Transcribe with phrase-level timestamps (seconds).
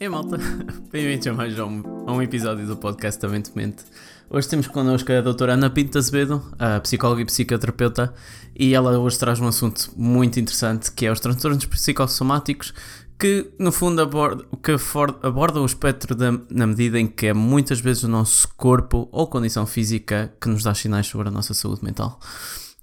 [0.00, 0.38] Ei malta,
[0.92, 3.82] bem-vindos a mais um, a um episódio do podcast da Mente Mente.
[4.30, 8.14] Hoje temos connosco a doutora Ana Pinto Azevedo, a psicóloga e psicoterapeuta,
[8.54, 12.72] e ela hoje traz um assunto muito interessante que é os transtornos psicossomáticos,
[13.18, 14.76] que no fundo aborda, que
[15.20, 19.26] aborda o espectro da, na medida em que é muitas vezes o nosso corpo ou
[19.26, 22.20] condição física que nos dá sinais sobre a nossa saúde mental.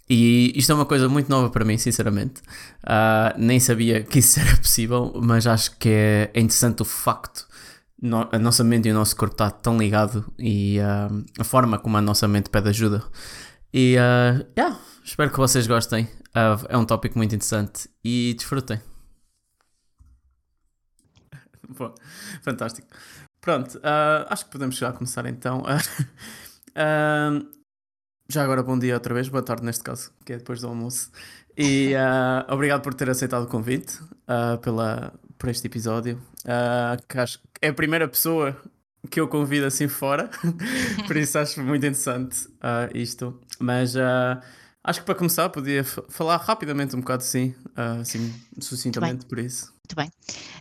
[0.09, 2.41] E isto é uma coisa muito nova para mim, sinceramente.
[2.83, 7.47] Uh, nem sabia que isso era possível, mas acho que é, é interessante o facto
[7.99, 11.79] no, a nossa mente e o nosso corpo estar tão ligado e uh, a forma
[11.79, 13.03] como a nossa mente pede ajuda.
[13.73, 16.07] E uh, yeah, espero que vocês gostem.
[16.69, 18.79] é um tópico muito interessante e desfrutem.
[21.67, 21.95] Bom,
[22.43, 22.87] fantástico.
[23.41, 23.79] Pronto,
[24.29, 25.63] acho que podemos já começar então.
[28.27, 31.11] Já agora, bom dia outra vez, boa tarde neste caso, que é depois do almoço.
[31.55, 36.19] E uh, obrigado por ter aceitado o convite uh, pela, por este episódio.
[36.43, 38.59] Uh, que acho que é a primeira pessoa
[39.11, 40.31] que eu convido assim fora,
[41.05, 42.47] por isso acho muito interessante
[42.95, 43.39] isto.
[43.59, 43.95] Mas
[44.83, 49.74] acho que para começar podia falar rapidamente um bocado assim, assim sucintamente por isso.
[49.85, 50.11] Muito bem.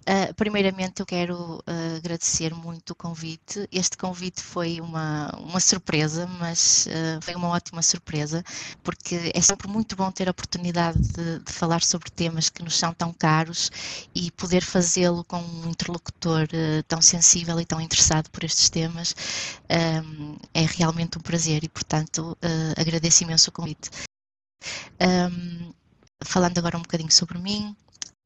[0.01, 3.67] Uh, primeiramente, eu quero uh, agradecer muito o convite.
[3.73, 8.45] Este convite foi uma, uma surpresa, mas uh, foi uma ótima surpresa,
[8.83, 12.77] porque é sempre muito bom ter a oportunidade de, de falar sobre temas que nos
[12.79, 13.71] são tão caros
[14.15, 16.47] e poder fazê-lo com um interlocutor
[16.87, 19.17] tão sensível e tão interessado por estes temas.
[19.71, 22.37] Um, é realmente um prazer e, portanto,
[22.77, 23.91] agradeço imenso o convite.
[25.01, 25.73] Um,
[26.23, 27.75] falando agora um bocadinho sobre mim.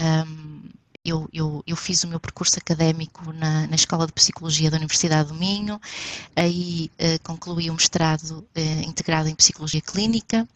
[0.01, 0.78] Um,
[1.09, 5.29] eu, eu, eu, fiz o meu percurso académico na, na, Escola de Psicologia da Universidade
[5.29, 5.81] do Minho,
[6.37, 10.49] aí uh, concluí o mestrado uh, integrado em Psicologia Clínica.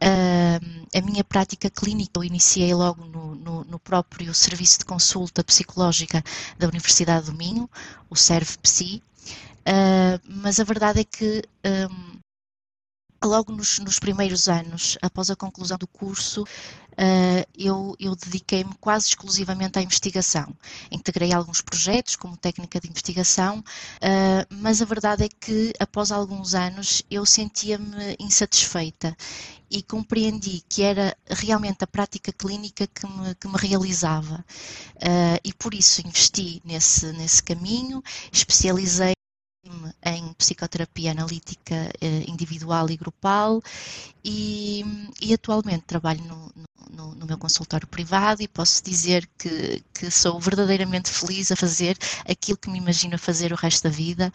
[0.00, 5.42] Uh, a minha prática clínica eu iniciei logo no, no, no, próprio Serviço de Consulta
[5.42, 6.22] Psicológica
[6.58, 7.68] da Universidade do Minho,
[8.08, 9.02] o SERV-PSI,
[10.24, 11.42] mas a verdade é que
[11.90, 12.16] um,
[13.24, 16.44] logo nos, nos, primeiros anos, após a conclusão do curso,
[16.98, 20.54] uh, eu, eu dediquei-me quase exclusivamente à investigação.
[20.90, 26.54] Integrei alguns projetos como técnica de investigação, uh, mas a verdade é que após alguns
[26.54, 29.16] anos eu sentia-me insatisfeita
[29.70, 34.44] e compreendi que era realmente a prática clínica que me, que me realizava.
[34.96, 38.02] Uh, e por isso investi nesse, nesse caminho,
[38.32, 39.15] especializei
[40.04, 43.62] em psicoterapia analítica eh, individual e grupal
[44.24, 44.84] e,
[45.20, 46.52] e atualmente trabalho no,
[46.90, 51.96] no, no, meu consultório privado e posso dizer que, que, sou verdadeiramente feliz a fazer
[52.28, 54.32] aquilo que me imagino fazer o resto da vida,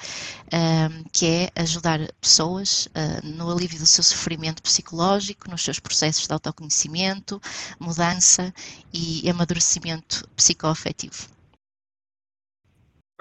[0.54, 6.28] um, que é ajudar pessoas uh, no alívio do seu sofrimento psicológico, nos seus processos
[6.28, 7.42] de autoconhecimento,
[7.80, 8.54] mudança
[8.94, 11.41] e amadurecimento psicoafetivo.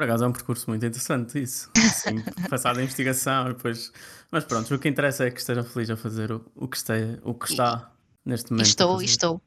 [0.00, 1.70] Por acaso é um percurso muito interessante isso.
[1.76, 3.92] Assim, passar da investigação e depois.
[4.30, 6.78] Mas pronto, o que interessa é que esteja feliz a fazer o, o, que,
[7.22, 7.92] o que está
[8.24, 8.66] neste momento.
[8.66, 9.42] Estou, estou.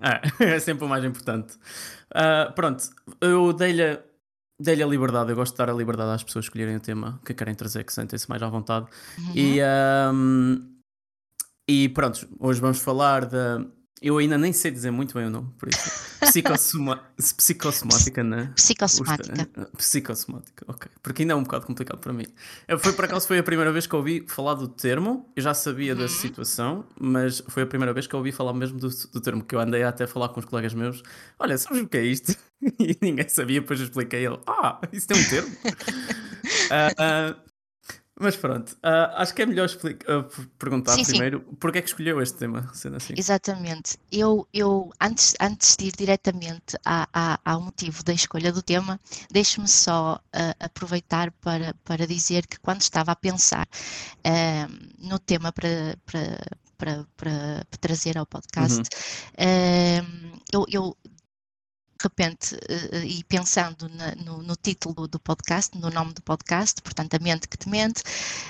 [0.00, 0.20] É,
[0.54, 1.54] é sempre o mais importante.
[2.12, 2.88] Uh, pronto,
[3.20, 3.98] eu dei-lhe
[4.60, 7.34] dei a liberdade, eu gosto de dar a liberdade às pessoas escolherem o tema que
[7.34, 8.86] querem trazer, que sentem-se mais à vontade.
[9.18, 9.32] Uhum.
[9.34, 9.60] E,
[10.14, 10.80] um,
[11.66, 13.66] e pronto, hoje vamos falar da
[14.02, 15.90] eu ainda nem sei dizer muito bem o nome, por isso.
[16.20, 17.04] Psicossoma...
[17.36, 18.50] Psicossomática, né?
[18.56, 19.68] Psicossomática.
[19.76, 20.90] Psicossomática, ok.
[21.02, 22.24] Porque ainda é um bocado complicado para mim.
[22.78, 25.30] Foi por acaso foi a primeira vez que eu ouvi falar do termo.
[25.36, 25.98] Eu já sabia uhum.
[25.98, 29.44] da situação, mas foi a primeira vez que eu ouvi falar mesmo do, do termo.
[29.44, 31.02] Que eu andei até a falar com os colegas meus.
[31.38, 32.34] Olha, sabes o que é isto?
[32.78, 34.38] E ninguém sabia, depois eu expliquei ele.
[34.46, 35.48] Ah, isso tem um termo?
[35.48, 37.49] uh, uh,
[38.22, 41.56] Mas pronto, uh, acho que é melhor uh, perguntar sim, primeiro sim.
[41.58, 43.14] porque é que escolheu este tema, sendo assim.
[43.16, 43.98] Exatamente.
[44.12, 49.00] Eu, eu antes, antes de ir diretamente a, a, ao motivo da escolha do tema,
[49.30, 53.66] deixe-me só uh, aproveitar para, para dizer que quando estava a pensar
[54.98, 56.38] no tema para, para,
[56.76, 58.82] para, para, trazer ao podcast,
[59.38, 60.40] uhum.
[60.52, 60.96] eu, eu
[62.02, 63.90] repente, uh, e pensando
[64.24, 68.02] no, no, título do podcast, no nome do podcast, portanto, a mente que te mente,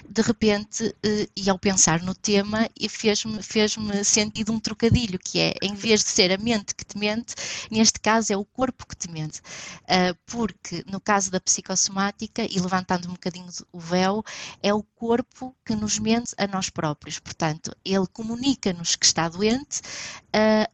[0.08, 5.54] de repente, uh, e ao pensar no tema, fez-me fez sentido um trocadilho, que é,
[5.62, 7.34] em vez de ser a mente que te mente,
[7.70, 9.40] neste caso é o corpo que te mente.
[9.84, 14.22] Uh, porque, no caso da psicossomática, e levantando um bocadinho o véu,
[14.62, 17.18] é o corpo que nos mente a nós próprios.
[17.18, 19.80] Portanto, ele comunica-nos que está doente,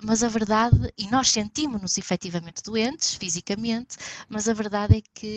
[0.02, 3.96] mas a verdade, e nós sentimos-nos efetivamente doentes fisicamente,
[4.28, 5.36] mas a verdade é que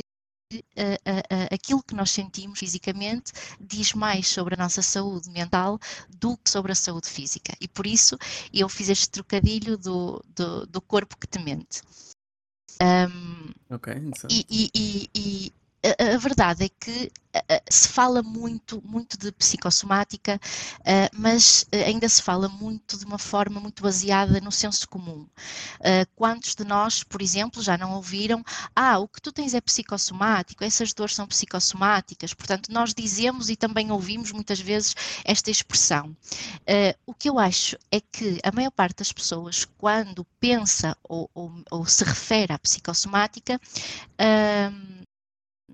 [0.53, 5.79] uh, uh, aquilo que nós sentimos fisicamente diz mais sobre a nossa saúde mental
[6.09, 7.55] do que sobre a saúde física.
[7.61, 8.17] E por isso
[8.53, 11.81] eu fiz este trocadilho do, do, do corpo que te mente.
[12.81, 13.93] Um, ok,
[14.29, 15.53] e, e, e,
[15.83, 17.11] a, a, verdade é que
[17.69, 20.39] se fala muito, muito de psicossomática,
[21.13, 25.27] mas ainda se fala muito de uma forma muito baseada no senso comum.
[26.15, 28.43] Quantos de nós, por exemplo, já não ouviram,
[28.75, 33.55] ah, o que tu tens é psicossomático, essas dores são psicossomáticas, portanto, nós dizemos e
[33.55, 36.15] também ouvimos muitas vezes esta expressão.
[37.05, 41.51] O que eu acho é que a maior parte das pessoas, quando pensa ou, ou,
[41.69, 43.59] ou se refere à psicossomática,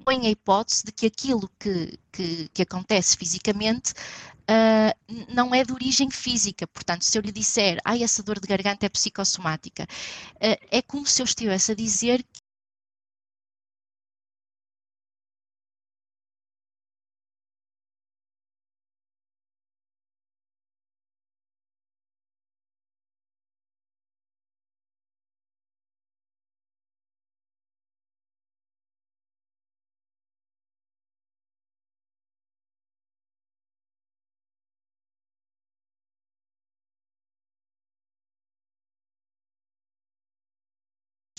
[0.03, 3.93] põe a hipótese de que aquilo que, que, que acontece fisicamente
[4.49, 6.67] uh, não é de origem física.
[6.67, 11.05] Portanto, se eu lhe disser, ah, essa dor de garganta é psicossomática, uh, é como
[11.05, 12.25] se eu estivesse a dizer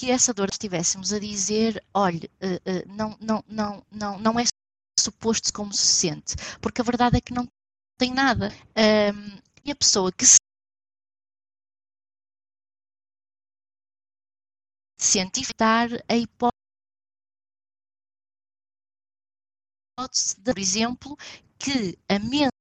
[0.07, 4.45] que essa dor estivéssemos a dizer, olhe, uh, uh, não, não, não, não, não é
[4.97, 7.49] suposto como se sente, porque a verdade é que não
[7.99, 8.53] tem nada.
[9.65, 10.37] E a pessoa que se
[15.01, 16.53] cientificar a hipótese
[20.39, 21.17] de, por exemplo,
[21.59, 22.56] que a mente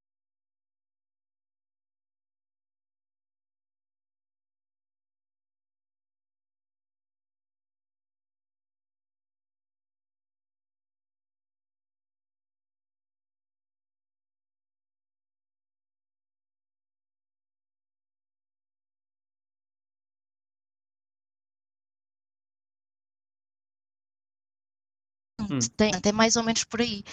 [25.49, 25.59] Hum.
[25.75, 27.03] Tem, é mais ou menos por aí.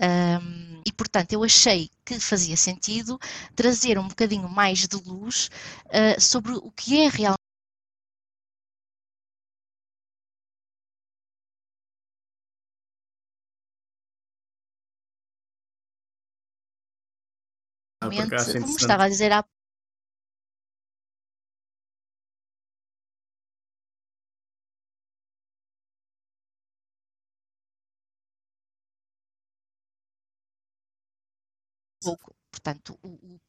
[0.00, 3.18] Um, e portanto, eu achei que fazia sentido
[3.54, 5.50] trazer um bocadinho mais de luz
[5.86, 7.38] uh, sobre o que é realmente.
[18.00, 18.08] Ah,
[18.60, 19.44] como estava a dizer há
[32.08, 32.34] pouco.
[32.50, 33.40] Portanto, o, o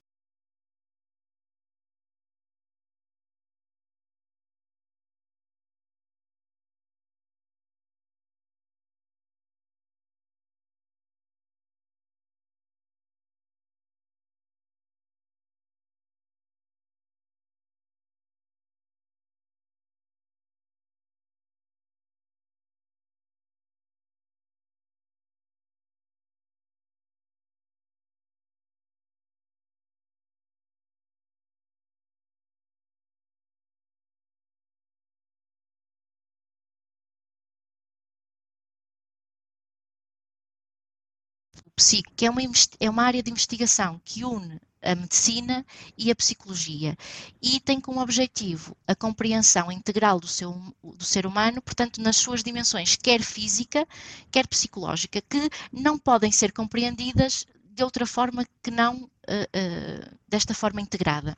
[41.79, 42.41] psico, que é uma,
[42.77, 45.65] é uma área de investigação que une a medicina
[45.97, 46.95] e a psicologia
[47.41, 52.43] e tem como objetivo a compreensão integral do, seu, do ser humano, portanto, nas suas
[52.43, 53.87] dimensões, quer física,
[54.31, 60.53] quer psicológica, que não podem ser compreendidas de outra forma que não uh, uh, desta
[60.53, 61.37] forma integrada.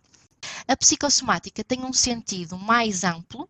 [0.68, 3.48] A psicossomática tem um sentido mais amplo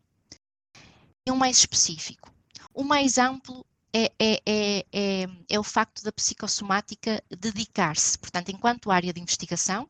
[1.25, 2.29] e um mais específico.
[2.73, 8.91] O mais amplo é, é, é, é, é o facto da psicossomática dedicar-se, portanto, enquanto
[8.91, 9.89] área de investigação,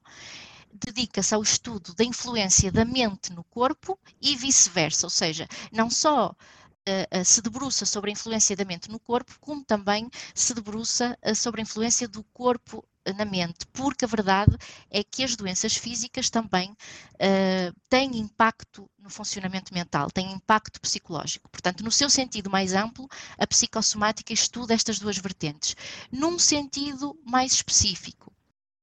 [0.73, 6.31] dedica-se ao estudo da influência da mente no corpo e vice-versa, ou seja, não só
[6.31, 11.35] uh, se debruça sobre a influência da mente no corpo, como também se debruça uh,
[11.35, 14.55] sobre a influência do corpo na mente, porque a verdade
[14.89, 21.49] é que as doenças físicas também uh, têm impacto no funcionamento mental, têm impacto psicológico.
[21.49, 25.75] Portanto, no seu sentido mais amplo, a psicossomática estuda estas duas vertentes.
[26.11, 28.31] Num sentido mais específico,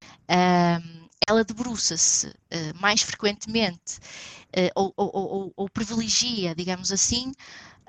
[0.05, 2.35] uh, ela debruça-se uh,
[2.81, 3.99] mais frequentemente
[4.75, 7.33] ou, ou, ou, ou, privilegia, digamos assim,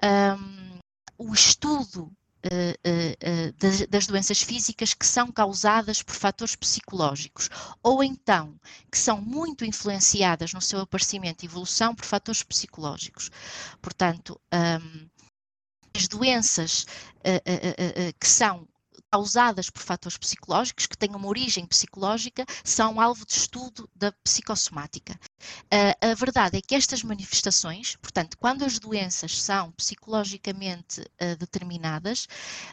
[0.04, 0.78] um,
[1.18, 7.50] o estudo Uh, uh, das, das, doenças físicas que são causadas por fatores psicológicos,
[7.84, 8.58] ou então
[8.90, 13.30] que são muito influenciadas no seu aparecimento e evolução por fatores psicológicos.
[13.82, 15.10] Portanto, um,
[15.94, 16.84] as doenças
[17.18, 18.66] uh, que são
[19.12, 25.20] causadas por fatores psicológicos, que têm uma origem psicológica, são alvo de estudo da psicossomática.
[25.74, 32.28] Uh, a verdade é que estas manifestações, portanto, quando as doenças são psicologicamente uh, determinadas,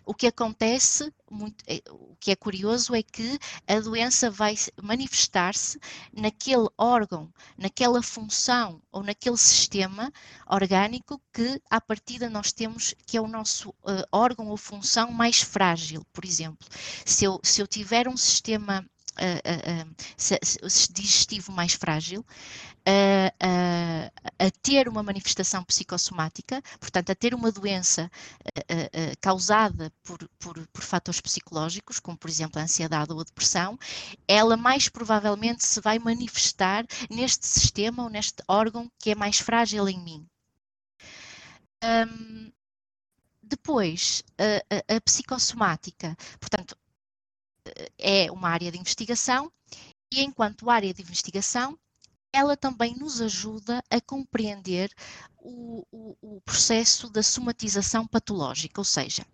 [0.05, 5.78] o que acontece, muito, é, o que é curioso é que a doença vai manifestar-se
[6.12, 10.12] naquele órgão, naquela função ou naquele sistema
[10.47, 15.40] orgânico que, à partida, nós temos que é o nosso uh, órgão ou função mais
[15.40, 16.04] frágil.
[16.12, 16.66] Por exemplo,
[17.04, 18.85] se eu, se eu tiver um sistema
[20.92, 22.25] digestivo mais frágil,
[24.38, 28.11] a ter uma manifestação psicossomática, portanto, a ter uma doença
[29.20, 33.78] causada por, por, por fatores psicológicos, como por exemplo a ansiedade ou a depressão,
[34.28, 39.88] ela mais provavelmente se vai manifestar neste sistema ou neste órgão que é mais frágil
[39.88, 40.26] em mim.
[41.82, 42.52] Um,
[43.42, 46.76] depois, a, a, a, psicossomática, portanto,
[47.99, 49.50] é uma área de investigação
[50.12, 51.78] e, enquanto área de investigação,
[52.32, 54.90] ela também nos ajuda a compreender
[55.38, 59.25] o, o, o processo da somatização patológica, ou seja,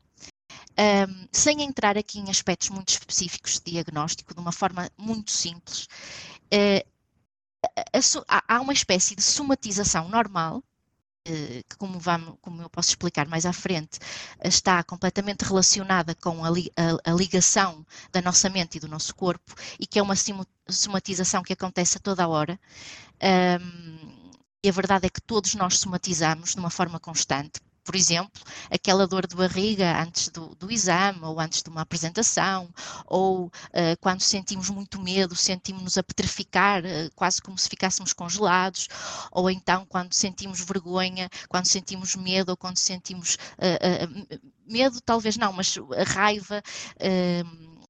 [0.79, 5.87] um, sem entrar aqui em aspectos muito específicos de diagnóstico, de uma forma muito simples,
[6.53, 6.93] uh,
[7.77, 10.63] a, a, há uma espécie de somatização normal
[11.25, 13.99] que como, vamos, como eu posso explicar mais à frente,
[14.43, 19.55] está completamente relacionada com a, a, a, ligação da nossa mente e do nosso corpo
[19.79, 20.15] e que é uma
[20.69, 22.59] somatização que acontece a toda hora.
[23.23, 24.33] Um,
[24.65, 29.07] e a verdade é que todos nós somatizamos de uma forma constante, por exemplo, aquela
[29.07, 32.73] dor de barriga antes do, do exame ou antes de uma apresentação,
[33.07, 38.89] ou uh, quando sentimos muito medo, sentimos-nos a petrificar, uh, quase como se ficássemos congelados,
[39.31, 45.53] ou então quando sentimos vergonha, quando sentimos medo ou quando sentimos uh, medo, talvez não,
[45.53, 46.63] mas raiva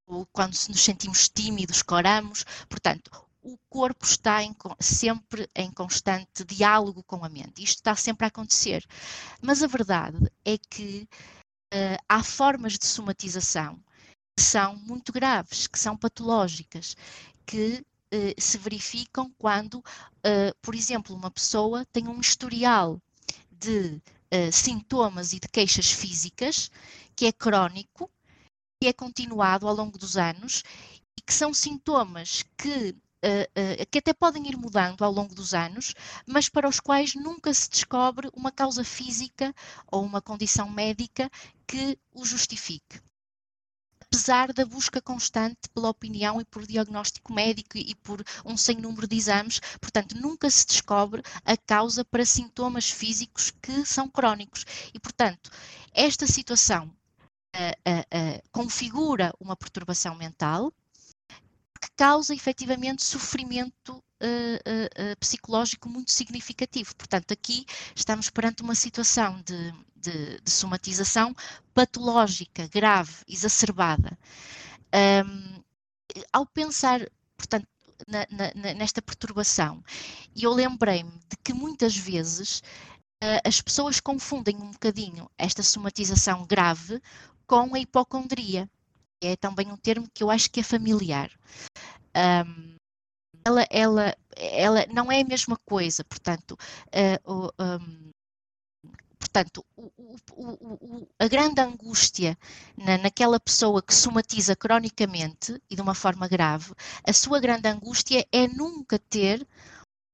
[0.06, 2.44] ou quando nos sentimos tímidos, coramos.
[2.68, 3.10] Portanto,
[3.42, 7.62] o corpo está em, sempre em constante diálogo com a mente.
[7.62, 8.86] Isto está sempre a acontecer.
[9.42, 11.08] Mas a verdade é que
[11.74, 13.82] uh, há formas de somatização
[14.36, 16.96] que são muito graves, que são patológicas,
[17.44, 17.84] que
[18.14, 23.00] uh, se verificam quando, uh, por exemplo, uma pessoa tem um historial
[23.50, 24.00] de
[24.50, 26.70] sintomas e de queixas físicas
[27.14, 28.10] que é crónico,
[28.80, 30.62] que é continuado ao longo dos anos
[31.18, 32.96] e que são sintomas que
[33.90, 35.94] que até podem ir mudando ao longo dos anos,
[36.26, 39.54] mas para os quais nunca se descobre uma causa física
[39.90, 41.30] ou uma condição médica
[41.66, 43.00] que o justifique
[44.12, 49.08] apesar da busca constante pela opinião e por diagnóstico médico e por um sem número
[49.08, 54.66] de exames, portanto, nunca se descobre a causa para sintomas físicos que são crónicos.
[54.92, 55.50] E, portanto,
[55.94, 56.94] esta situação
[57.56, 60.70] uh, uh, uh, configura uma perturbação mental,
[61.82, 66.94] que causa efetivamente sofrimento uh, uh, psicológico muito significativo.
[66.94, 71.34] Portanto, aqui estamos perante uma situação de, de, de somatização
[71.74, 74.16] patológica, grave, exacerbada.
[74.94, 75.60] Um,
[76.32, 77.00] ao pensar,
[77.36, 77.66] portanto,
[78.06, 79.82] na, na, nesta perturbação,
[80.36, 82.62] eu lembrei-me de que muitas vezes
[83.44, 87.00] as pessoas confundem um bocadinho esta somatização grave
[87.46, 88.68] com a hipocondria
[89.22, 91.30] é também um termo que eu acho que é familiar.
[92.16, 92.76] Um,
[93.44, 98.10] ela, ela, ela não é a mesma coisa, portanto, uh, um,
[99.18, 102.36] portanto o, o, o, a grande angústia
[102.76, 106.72] na, naquela pessoa que somatiza cronicamente e de uma forma grave,
[107.06, 109.46] a sua grande angústia é nunca ter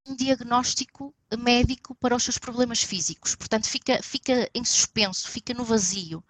[0.06, 3.34] um diagnóstico médico para os seus problemas físicos.
[3.34, 6.24] Portanto, fica, fica em suspenso, fica no vazio.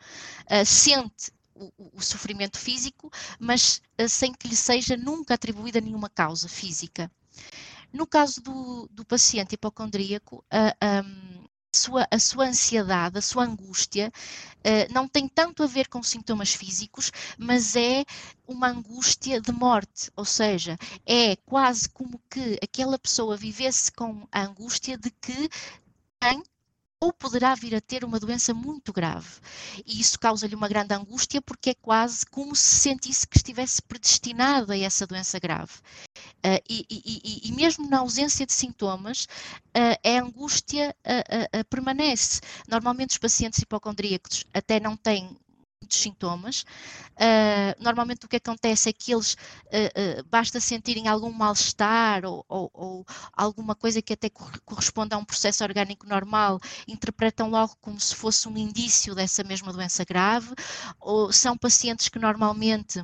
[0.50, 6.08] Uh, sente o, o, sofrimento físico, mas uh, sem que lhe seja nunca atribuída nenhuma
[6.08, 7.10] causa física.
[7.92, 11.02] No caso do, do paciente hipocondríaco, a,
[11.74, 14.12] sua, a sua ansiedade, a sua angústia,
[14.58, 18.04] uh, não tem tanto a ver com sintomas físicos, mas é
[18.46, 24.42] uma angústia de morte, ou seja, é quase como que aquela pessoa vivesse com a
[24.42, 25.48] angústia de que
[26.20, 26.42] tem
[27.00, 29.28] ou poderá vir a ter uma doença muito grave.
[29.86, 34.72] E isso causa-lhe uma grande angústia porque é quase como se sentisse que estivesse predestinado
[34.72, 35.72] a essa doença grave.
[36.44, 39.26] Uh, e, e, e, mesmo na ausência de sintomas,
[39.76, 42.40] uh, a angústia uh, permanece.
[42.68, 45.36] Normalmente os pacientes hipocondríacos até não têm
[45.88, 46.64] muitos sintomas.
[47.14, 52.44] Uh, normalmente o que acontece é que eles uh, uh, basta sentirem algum mal-estar ou,
[52.48, 54.30] ou, ou, alguma coisa que até
[54.64, 59.72] corresponda a um processo orgânico normal, interpretam logo como se fosse um indício dessa mesma
[59.72, 60.54] doença grave,
[61.00, 63.00] ou são pacientes que normalmente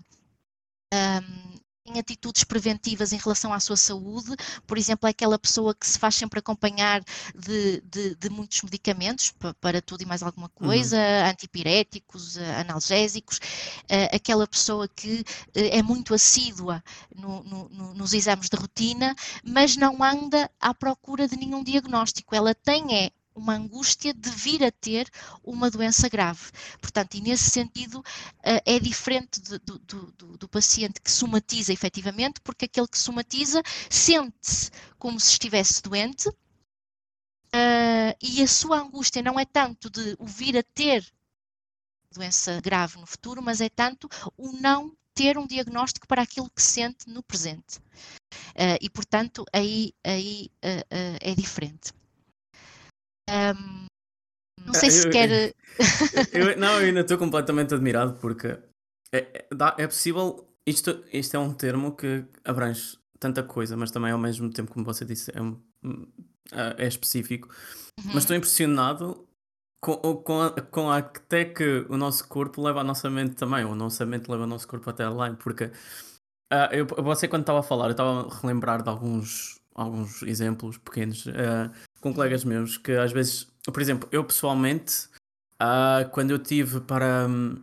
[0.92, 4.34] um, em atitudes preventivas em relação à sua saúde,
[4.66, 9.34] por exemplo, é aquela pessoa que se faz sempre acompanhar de, de, de muitos medicamentos
[9.60, 10.66] para, tudo e mais alguma uhum.
[10.66, 11.28] coisa, uhum.
[11.28, 15.24] antipiréticos, eh, analgésicos, uh, aquela pessoa que uh,
[15.54, 16.82] é muito assídua
[17.14, 19.14] no, no, nos exames de rotina,
[19.44, 24.62] mas não anda à procura de nenhum diagnóstico, ela tem é uma angústia de vir
[24.64, 25.10] a ter
[25.42, 26.50] uma doença grave.
[26.80, 29.78] Portanto, e nesse sentido uh, é diferente do, do,
[30.12, 36.28] do, do, paciente que somatiza efetivamente, porque aquele que somatiza sente-se como se estivesse doente
[36.28, 41.04] uh, e a sua angústia não é tanto de o vir a ter
[42.12, 46.62] doença grave no futuro, mas é tanto o não ter um diagnóstico para aquilo que
[46.62, 47.78] sente no presente.
[48.50, 50.48] Uh, e, portanto, aí, aí
[51.20, 51.92] é diferente.
[53.30, 53.86] Um,
[54.66, 55.54] não sei se eu, quer.
[56.32, 58.58] Eu, não, eu ainda estou completamente admirado porque
[59.12, 59.46] é, é,
[59.78, 60.48] é possível.
[60.66, 64.84] Isto, isto é um termo que abrange tanta coisa, mas também ao mesmo tempo, como
[64.84, 65.60] você disse, é, um,
[66.52, 67.48] é específico.
[68.00, 68.12] Uhum.
[68.14, 69.28] Mas estou impressionado
[69.84, 73.64] com, com, a, com a, até que o nosso corpo leva a nossa mente também,
[73.64, 77.42] ou a nossa mente leva o nosso corpo até lá, porque uh, eu, você quando
[77.42, 81.26] estava a falar, eu estava a relembrar de alguns, alguns exemplos pequenos.
[81.26, 85.08] Uh, com colegas meus que às vezes, por exemplo, eu pessoalmente,
[85.60, 87.26] uh, quando eu tive para.
[87.28, 87.56] Um,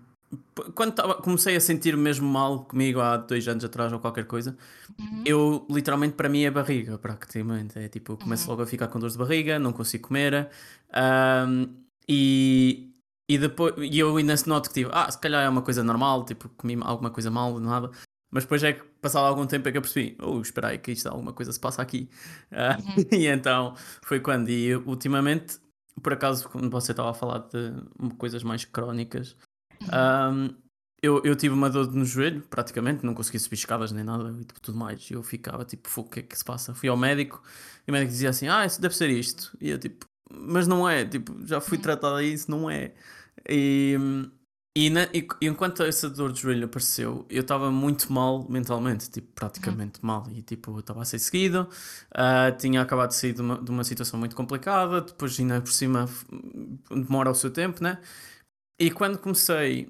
[0.76, 4.58] quando tava, comecei a sentir mesmo mal comigo há dois anos atrás ou qualquer coisa,
[4.98, 5.24] uhum.
[5.26, 7.78] eu literalmente para mim é barriga, praticamente.
[7.78, 8.52] É tipo, eu começo uhum.
[8.52, 10.50] logo a ficar com dores de barriga, não consigo comer.
[10.96, 11.68] Um,
[12.08, 12.92] e,
[13.30, 15.84] e depois e eu ainda se noto que tipo, ah, se calhar é uma coisa
[15.84, 17.92] normal, tipo, comi alguma coisa mal, nada.
[18.32, 20.92] Mas depois é que, passado algum tempo, é que eu percebi: oh, espera aí, que
[20.92, 22.10] isto alguma coisa se passa aqui.
[22.52, 23.20] Uh, uhum.
[23.20, 24.50] e então foi quando.
[24.50, 25.60] E ultimamente,
[26.02, 27.74] por acaso, quando você estava a falar de
[28.18, 29.36] coisas mais crónicas,
[29.82, 29.88] uhum.
[30.34, 30.56] um,
[31.04, 34.46] eu, eu tive uma dor no joelho, praticamente, não conseguia subir escadas nem nada e
[34.46, 35.10] tipo, tudo mais.
[35.10, 36.74] E eu ficava tipo: o que é que se passa?
[36.74, 37.44] Fui ao médico
[37.86, 39.56] e o médico dizia assim: ah, isso deve ser isto.
[39.60, 41.84] E eu tipo: mas não é, tipo, já fui uhum.
[41.84, 42.94] tratado a isso, não é.
[43.50, 43.98] E.
[44.76, 49.28] E, na, e, enquanto essa dor de joelho apareceu, eu estava muito mal mentalmente, tipo,
[49.34, 50.08] praticamente uhum.
[50.08, 50.28] mal.
[50.32, 51.68] E tipo, eu estava a ser seguido,
[52.12, 55.72] uh, tinha acabado de sair de uma, de uma situação muito complicada, depois ainda por
[55.72, 56.10] cima
[56.90, 58.00] demora o seu tempo, né?
[58.80, 59.90] E quando comecei,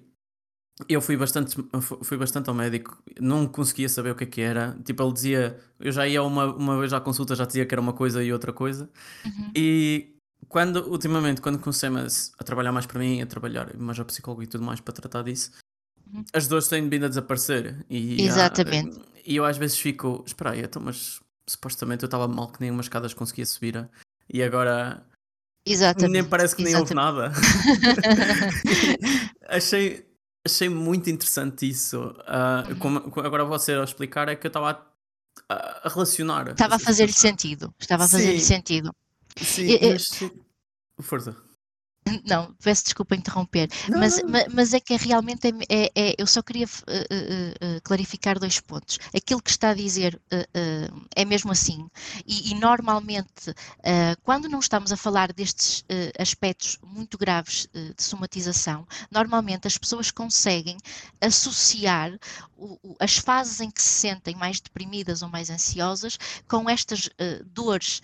[0.90, 1.56] eu fui bastante,
[2.04, 4.76] fui bastante ao médico, não conseguia saber o que é que era.
[4.84, 7.82] Tipo, ele dizia, eu já ia uma, uma vez à consulta, já dizia que era
[7.82, 8.90] uma coisa e outra coisa.
[9.24, 9.52] Uhum.
[9.56, 10.11] E
[10.52, 11.90] quando, ultimamente, quando comecei
[12.38, 15.24] a trabalhar mais para mim, a trabalhar mais ao psicólogo e tudo mais para tratar
[15.24, 15.52] disso,
[16.14, 16.26] uhum.
[16.34, 17.86] as dores têm vindo a desaparecer.
[17.90, 19.00] E, Exatamente.
[19.00, 22.60] Há, e eu às vezes fico, espera aí, então, mas supostamente eu estava mal que
[22.60, 23.90] nem umas escadas conseguia subir
[24.30, 25.06] e agora
[25.66, 26.12] Exatamente.
[26.12, 27.32] nem parece que nem houve nada.
[29.48, 30.06] achei,
[30.46, 31.98] achei muito interessante isso.
[32.02, 34.86] Uh, como, agora você a explicar é que eu estava
[35.48, 36.50] a, a, relacionar.
[36.50, 37.74] Estava a fazer-lhe sentido.
[37.80, 38.94] Estava a fazer-lhe sentido.
[39.38, 40.08] Sim, e, mas...
[41.02, 41.36] Força.
[42.26, 44.30] Não, peço desculpa interromper, não, mas, não.
[44.54, 48.60] mas é que realmente é, é, é eu só queria uh, uh, uh, clarificar dois
[48.60, 49.00] pontos.
[49.16, 51.90] Aquilo que está a dizer eh, é mesmo assim,
[52.26, 53.54] e, e normalmente,
[54.24, 55.84] quando não estamos a falar destes
[56.18, 60.78] aspectos muito graves de somatização, normalmente as pessoas conseguem
[61.20, 62.18] associar
[62.56, 67.10] o, o, as fases em que se sentem mais deprimidas ou mais ansiosas com estas
[67.48, 68.02] dores,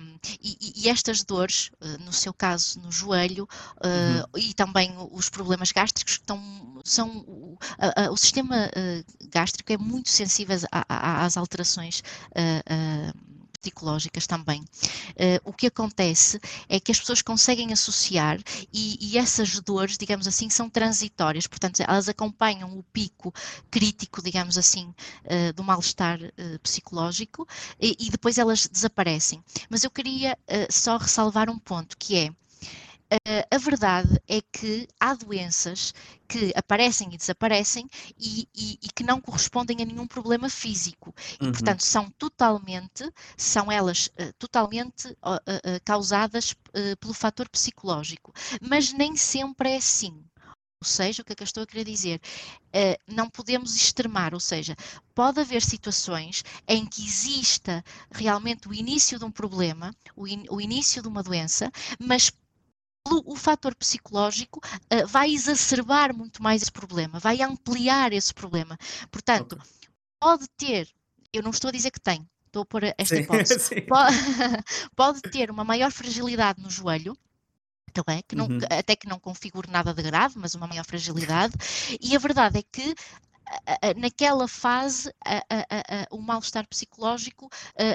[0.00, 4.40] um, e, e, estas dores, no seu caso, no joelho uh, uhum.
[4.40, 9.72] e também os problemas gástricos que estão, são o, a, a, o sistema uh, gástrico
[9.72, 13.28] é muito sensível a, às alterações uh,
[13.60, 14.60] psicológicas também.
[14.62, 18.38] Uh, o que acontece é que as pessoas conseguem associar
[18.72, 23.32] e, e, essas dores, digamos assim, são transitórias, portanto, elas acompanham o pico
[23.70, 27.46] crítico, digamos assim, uh, do mal-estar uh, psicológico
[27.80, 29.42] e, e, depois elas desaparecem.
[29.68, 30.36] Mas eu queria
[30.70, 32.30] só ressalvar um ponto que é
[33.50, 35.94] a verdade é que há doenças
[36.28, 41.46] que aparecem e desaparecem e, e, e, que não correspondem a nenhum problema físico e
[41.46, 41.52] uhum.
[41.52, 46.54] portanto são totalmente são elas uh, totalmente uh, causadas
[47.00, 50.22] pelo fator psicológico mas nem sempre é assim
[50.80, 52.20] ou seja, o que é que eu estou a querer dizer?
[52.68, 54.76] Uh, não podemos extremar, ou seja,
[55.12, 60.60] pode haver situações em que exista realmente o início de um problema, o, in, o
[60.60, 61.68] início de uma doença,
[61.98, 62.30] mas
[63.26, 64.60] o, fator psicológico
[64.92, 68.78] uh, vai exacerbar muito mais esse problema, vai ampliar esse problema.
[69.10, 69.88] Portanto, okay.
[70.20, 70.88] pode ter,
[71.32, 73.80] eu não estou a dizer que tem, estou a pôr esta sim, hipótese, sim.
[73.82, 74.16] Pode,
[74.96, 77.16] pode, ter uma maior fragilidade no joelho,
[78.06, 78.22] é?
[78.22, 78.58] que não, uhum.
[78.70, 81.54] até que não configure nada de grave, mas uma maior fragilidade,
[82.00, 82.94] e a verdade é que
[83.96, 85.12] naquela fase
[86.10, 87.48] o mal-estar psicológico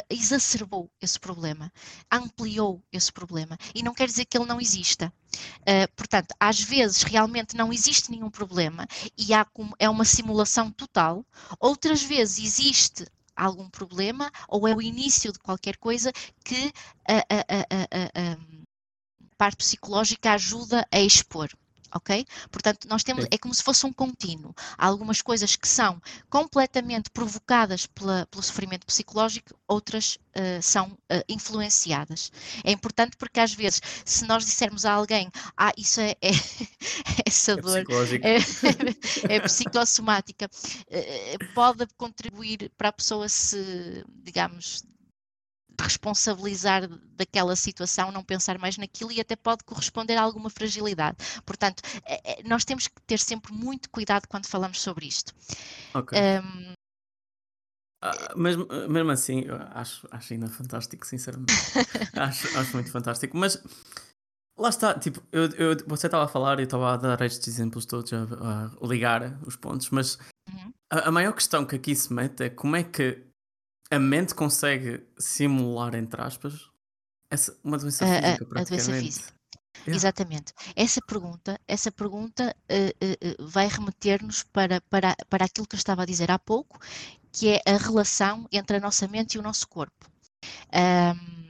[0.10, 1.72] exacerbou esse problema,
[2.12, 3.58] ampliou esse problema.
[3.74, 5.12] E não quer dizer que ele não exista.
[5.96, 8.88] portanto, às vezes realmente não existe nenhum problema
[9.18, 9.46] e há,
[9.80, 11.26] é uma simulação total,
[11.60, 16.12] outras vezes existe algum problema ou é o início de qualquer coisa
[16.44, 16.72] que
[17.08, 18.38] a, a, a, a
[19.38, 21.50] parte psicológica ajuda a expor
[21.94, 22.26] ok?
[22.52, 24.54] Portanto, nós temos, é como se fosse um contínuo.
[24.78, 31.24] Há algumas coisas que são completamente provocadas pela, pelo sofrimento psicológico, outras uh, são uh,
[31.30, 32.32] influenciadas.
[32.64, 36.32] É importante porque às vezes, se nós dissermos a alguém, ah, isso é, é
[37.26, 37.84] essa é dor
[38.22, 44.84] é, é, psicossomática, uh, pode contribuir para a pessoa se, digamos,
[45.80, 51.18] responsabilizar daquela situação, não pensar mais naquilo e até pode corresponder a alguma fragilidade.
[51.46, 55.34] Portanto, é, é, nós temos que ter sempre muito cuidado quando falamos sobre isto.
[55.94, 56.18] Ok.
[56.18, 56.74] Um,
[58.02, 61.54] ah, mesmo, mesmo assim, acho, acho ainda fantástico, sinceramente.
[62.18, 63.38] acho, acho muito fantástico.
[63.38, 63.64] Mas
[64.58, 67.86] lá está, tipo, eu, eu, você estava a falar e estava a dar estes exemplos
[67.86, 68.24] todos, a,
[68.82, 70.18] a ligar os pontos, mas
[70.52, 70.74] uhum.
[70.92, 73.26] a, a maior questão que aqui se mete é como é que
[73.94, 76.70] a mente consegue simular, entre aspas,
[77.30, 79.34] essa, uma doença física, a, a doença física.
[79.86, 79.98] Yeah.
[79.98, 80.54] Exatamente.
[80.76, 86.04] Essa pergunta, essa pergunta uh, uh, vai remeter-nos para, para, para aquilo que eu estava
[86.04, 86.80] a dizer há pouco,
[87.32, 90.10] que é a relação entre a nossa mente e o nosso corpo.
[90.74, 91.44] Um,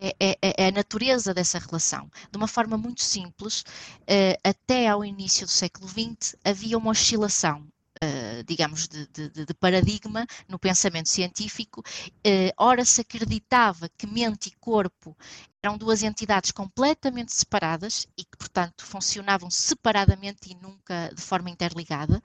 [0.00, 2.08] é, é, é, a natureza dessa relação.
[2.30, 3.62] De uma forma muito simples,
[4.02, 7.66] uh, até ao início do século XX havia uma oscilação
[8.02, 11.82] uh, digamos, de, de, de, paradigma no pensamento científico.
[12.26, 15.16] Uh, ora se acreditava que mente e corpo
[15.62, 22.22] eram duas entidades completamente separadas e que, portanto, funcionavam separadamente e nunca de forma interligada,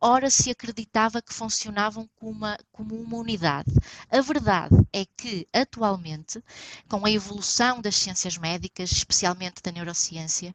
[0.00, 3.70] ora se acreditava que funcionavam como uma, como uma unidade.
[4.10, 6.42] A verdade é que, atualmente,
[6.88, 10.54] com a evolução das ciências médicas, especialmente da neurociência,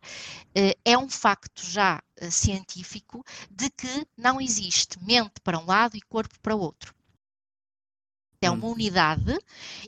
[0.53, 5.95] eh, é um facto já eh, científico de que não existe mente para um lado
[5.95, 6.93] e corpo para o outro.
[8.41, 8.73] É uma hum.
[8.73, 9.35] unidade,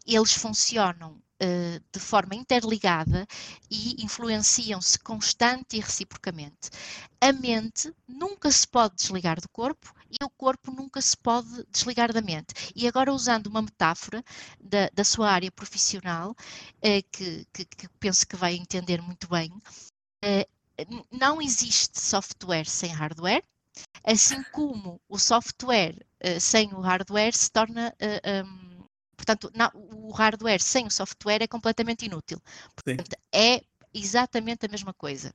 [0.05, 3.25] eles funcionam uh, de forma interligada
[3.69, 6.69] e influenciam-se constante e reciprocamente.
[7.21, 12.11] A mente nunca se pode desligar do corpo e o corpo nunca se pode desligar
[12.11, 12.53] da mente.
[12.75, 14.23] E agora, usando uma metáfora
[14.59, 19.51] da, da sua área profissional, uh, que, que, que, penso que vai entender muito bem,
[19.51, 23.43] uh, não existe software sem hardware,
[24.03, 25.95] assim como o software
[26.39, 28.68] sem o hardware se torna uh, um,
[29.19, 29.51] Portanto,
[29.91, 32.41] o hardware sem o software é completamente inútil.
[32.73, 33.61] Portanto, é
[33.93, 35.33] exatamente a mesma coisa.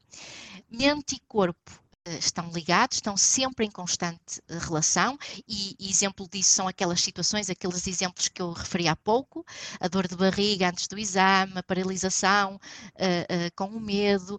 [0.71, 1.71] Mente e corpo
[2.09, 7.03] uh, estão ligados, estão sempre em constante uh, relação, e, e, exemplo disso são aquelas
[7.03, 9.45] situações, aqueles exemplos que eu referi há pouco:
[9.79, 14.39] a dor de barriga antes do exame, a paralisação uh, com o medo,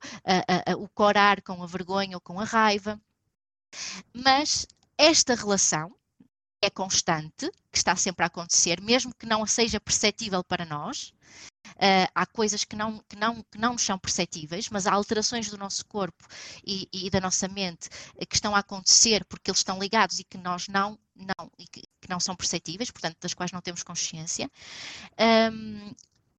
[0.79, 2.99] o corar com a vergonha ou com a raiva.
[4.11, 4.65] Mas
[4.97, 5.95] esta relação,
[6.65, 11.13] é constante, que está sempre a acontecer, mesmo que não seja perceptível para nós.
[11.75, 15.49] Uh, há coisas que não, que, não, que não nos são perceptíveis, mas há alterações
[15.49, 16.25] do nosso corpo
[16.65, 20.23] e, e da nossa mente uh, que estão a acontecer porque eles estão ligados e
[20.23, 23.83] que nós não, não, e que, que não são perceptíveis, portanto, das quais não temos
[23.83, 24.49] consciência.
[25.51, 25.93] Um,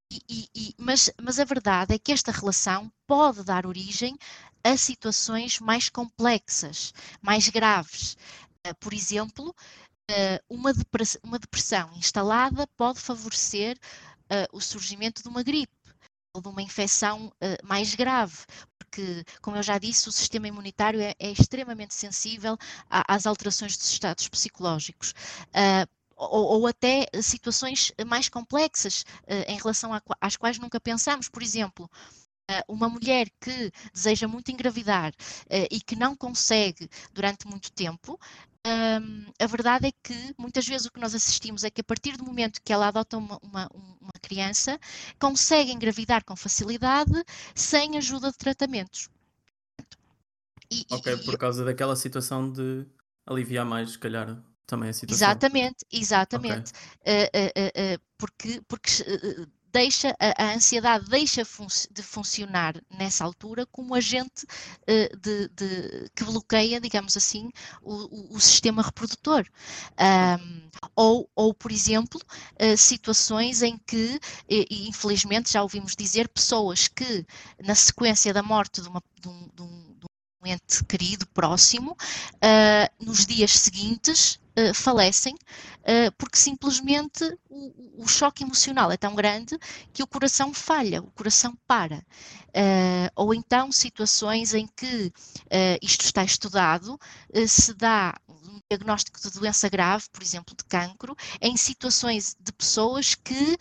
[0.09, 4.17] e, e, mas, mas a verdade é que esta relação pode dar origem
[4.63, 8.17] a situações mais complexas, mais graves.
[8.65, 9.53] Uh, por exemplo,
[10.49, 13.77] uma, depressão, uma, depressão, instalada pode favorecer
[14.31, 15.73] uh, o surgimento de uma gripe
[16.33, 18.37] ou de uma infecção uh, mais grave,
[18.77, 22.57] porque, como eu já disse, o sistema imunitário é, é extremamente sensível
[22.89, 25.13] às alterações dos estados psicológicos.
[26.15, 29.03] Ou, ou, até situações mais complexas
[29.45, 31.29] em relação às quais nunca pensamos.
[31.29, 31.87] Por exemplo,
[32.67, 35.13] uma mulher que deseja muito engravidar
[35.69, 38.17] e que não consegue durante muito tempo,
[38.67, 42.17] um, a verdade é que muitas vezes o que nós assistimos é que a partir
[42.17, 43.69] do momento que ela adota uma, uma,
[44.01, 44.79] uma criança,
[45.19, 47.23] consegue engravidar com facilidade
[47.55, 49.09] sem ajuda de tratamentos.
[50.69, 52.85] E, ok, e, por causa daquela situação de
[53.25, 55.27] aliviar mais, se calhar, também a situação.
[55.27, 56.71] Exatamente, exatamente.
[57.01, 57.23] Okay.
[57.23, 59.03] Uh, uh, uh, porque, porque
[59.77, 66.09] deixa, a, a ansiedade deixa fun de funcionar nessa altura como agente uh, de, de,
[66.15, 67.51] que bloqueia, digamos assim,
[67.83, 69.45] o, o, sistema reprodutor.
[69.99, 72.19] Um, ou, ou, por exemplo,
[72.59, 77.25] uh, situações em que, e, infelizmente já ouvimos dizer, pessoas que
[77.63, 83.27] na sequência da morte de, uma, de, um, de um ente querido, próximo, uh, nos
[83.27, 89.57] dias seguintes uh, falecem, uh, porque simplesmente o, o, choque emocional é tão grande
[89.93, 92.03] que o coração falha, o coração para.
[93.15, 95.13] ou então situações em que
[95.81, 96.99] isto está estudado,
[97.47, 98.15] se dá
[98.69, 103.57] diagnóstico de doença grave, por exemplo, de cancro, em situações de pessoas que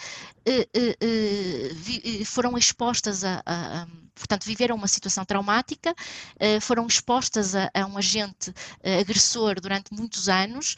[2.25, 7.87] foram expostas a, a, a portanto, viveram uma situação traumática, uh, foram expostas a, a
[7.87, 10.75] um agente uh, agressor durante muitos anos.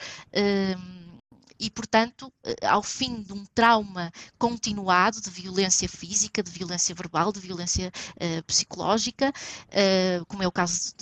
[1.58, 7.32] Uh, e, portanto, ao fim de um trauma continuado de violência física, de violência verbal,
[7.32, 7.90] de violência
[8.46, 9.32] psicológica,
[10.28, 10.94] como é o caso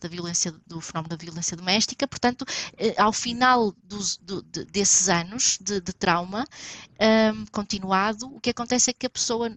[0.00, 2.44] da violência, do fenómeno da violência doméstica, portanto,
[2.96, 6.44] ao final dos, do, de, desses anos de, de trauma
[7.52, 9.56] continuado, o que acontece é que a pessoa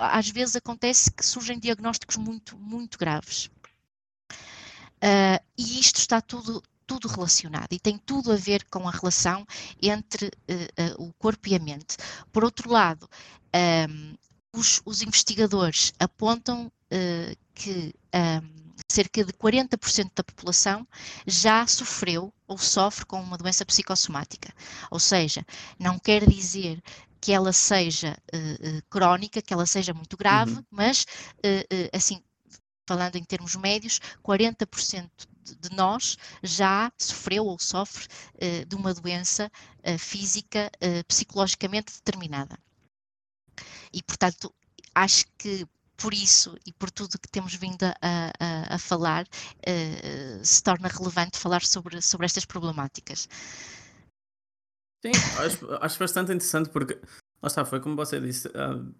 [0.00, 3.50] às vezes acontece que surgem diagnósticos muito, muito graves.
[5.02, 9.46] Uh, e isto está tudo, tudo relacionado e tem tudo a ver com a relação
[9.80, 11.96] entre uh, uh, o corpo e a mente.
[12.32, 13.08] Por outro lado,
[13.88, 14.14] um,
[14.52, 16.72] os, os, investigadores apontam
[17.54, 20.84] que um, cerca de 40% da população
[21.24, 24.52] já sofreu ou sofre com uma doença psicossomática.
[24.90, 25.46] Ou seja,
[25.78, 26.82] não quer dizer
[27.20, 30.64] que ela seja uh, uh, crónica, que ela seja muito grave, uhum.
[30.68, 32.20] mas, uh, assim,
[32.90, 35.08] falando em termos médios, 40%
[35.60, 38.08] de nós já sofreu ou sofre
[38.66, 39.48] de uma doença
[39.96, 40.68] física
[41.06, 42.58] psicologicamente determinada.
[43.92, 44.52] E, portanto,
[44.92, 45.64] acho que
[45.96, 47.94] por isso e por tudo que temos vindo a,
[48.40, 49.24] a, a falar,
[50.42, 53.28] se torna relevante falar sobre, sobre estas problemáticas.
[55.04, 56.94] Sim, acho, acho bastante interessante porque,
[57.40, 58.92] lá está, foi como você disse, uh,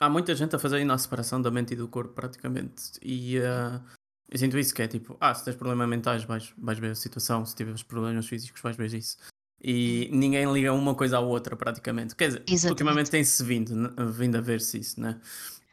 [0.00, 2.92] há muita gente a fazer aí a separação da mente e do corpo, praticamente.
[3.02, 3.80] E uh,
[4.28, 6.94] eu sinto isso, que é tipo, ah, se tens problemas mentais, vais, vais ver a
[6.94, 9.16] situação, se tiveres problemas físicos, vais ver isso.
[9.62, 12.14] E ninguém liga uma coisa à outra, praticamente.
[12.14, 12.70] Quer dizer, Exatamente.
[12.70, 15.18] ultimamente tem-se vindo, vindo a ver-se isso, né?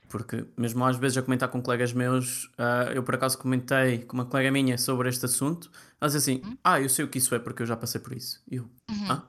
[0.07, 4.13] Porque mesmo às vezes a comentar com colegas meus, uh, eu por acaso comentei com
[4.13, 6.57] uma colega minha sobre este assunto, ela disse assim, uhum.
[6.63, 8.41] ah, eu sei o que isso é porque eu já passei por isso.
[8.49, 9.07] E eu, uhum.
[9.09, 9.23] ah?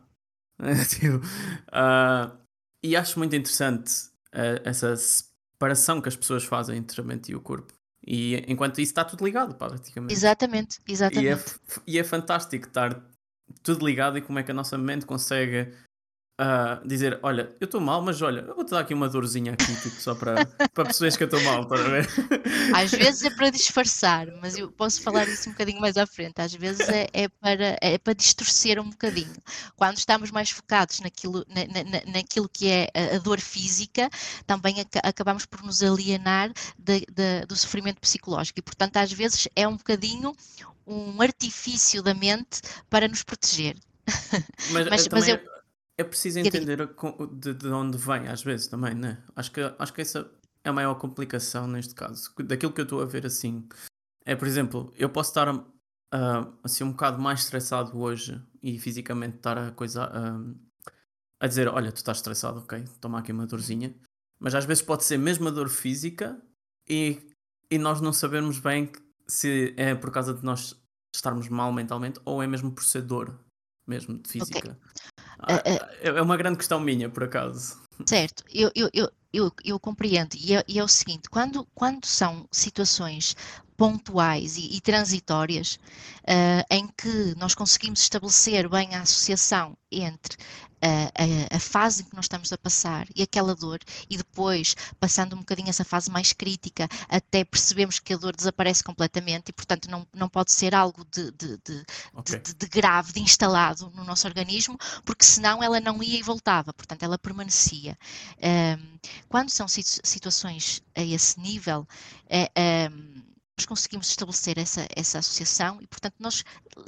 [0.88, 2.36] tipo, uh,
[2.84, 4.11] e acho muito interessante
[4.64, 7.72] essa separação que as pessoas fazem entre a mente e o corpo.
[8.04, 10.12] E enquanto isso está tudo ligado, praticamente.
[10.12, 11.26] Exatamente, exatamente.
[11.26, 13.00] E é, e é fantástico estar
[13.62, 15.72] tudo ligado e como é que a nossa mente consegue
[16.42, 19.74] uh, dizer: Olha, eu estou mal, mas olha, eu vou-te dar aqui uma dorzinha aqui,
[19.80, 22.08] tipo, só para, para perceberes que eu estou mal, para ver?
[22.74, 26.40] Às vezes é para disfarçar, mas eu posso falar isso um bocadinho mais à frente.
[26.40, 29.34] Às vezes é, é para, é para distorcer um bocadinho.
[29.76, 34.10] Quando estamos mais focados naquilo, na, na, naquilo que é a, a dor física,
[34.46, 38.58] também ac acabamos por nos alienar de, de, do sofrimento psicológico.
[38.58, 40.34] E, portanto, às vezes é um bocadinho
[40.86, 43.76] um artifício da mente para nos proteger.
[44.70, 45.38] Mas, mas, mas eu,
[46.02, 46.78] é preciso entender
[47.32, 49.22] de, de onde vem, às vezes, também, né?
[49.34, 50.30] Acho que, acho que essa
[50.64, 52.32] é a maior complicação neste caso.
[52.44, 53.68] Daquilo que eu estou a ver assim.
[54.24, 59.36] É, por exemplo, eu posso estar uh, assim um bocado mais estressado hoje e fisicamente
[59.36, 60.54] estar a coisa uh,
[61.40, 63.94] a dizer, olha, tu estás estressado, ok, toma aqui uma dorzinha.
[64.38, 66.40] Mas às vezes pode ser mesmo a dor física
[66.88, 67.18] e,
[67.70, 68.90] e nós não sabemos bem
[69.26, 70.80] se é por causa de nós
[71.14, 73.38] estarmos mal mentalmente ou é mesmo por ser dor
[73.86, 74.58] mesmo de física.
[74.58, 74.76] Okay.
[75.38, 77.80] Ah, é, é uma grande questão minha, por acaso.
[78.06, 80.34] Certo, eu, eu, eu, eu, eu compreendo.
[80.36, 83.36] E é, e é, o seguinte: quando, quando são situações
[83.76, 85.78] pontuais e, e transitórias,
[86.22, 90.36] uh, em que nós conseguimos estabelecer bem a associação entre
[90.82, 93.78] a, a, a, fase em que nós estamos a passar e aquela dor,
[94.10, 98.82] e depois, passando um bocadinho essa fase mais crítica, até percebemos que a dor desaparece
[98.82, 102.40] completamente e, portanto, não, não pode ser algo de, de, de, okay.
[102.40, 107.02] de, grave, de instalado no nosso organismo, porque senão ela não ia e voltava, portanto,
[107.04, 107.96] ela permanecia.
[108.42, 111.86] Um, quando são situações a esse nível,
[112.28, 112.88] é,
[113.56, 116.44] nós conseguimos estabelecer essa, essa associação e, portanto, nós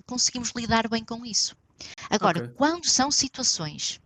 [0.06, 1.56] conseguimos lidar bem com isso.
[2.10, 2.54] Agora, okay.
[2.54, 4.00] quando são situações,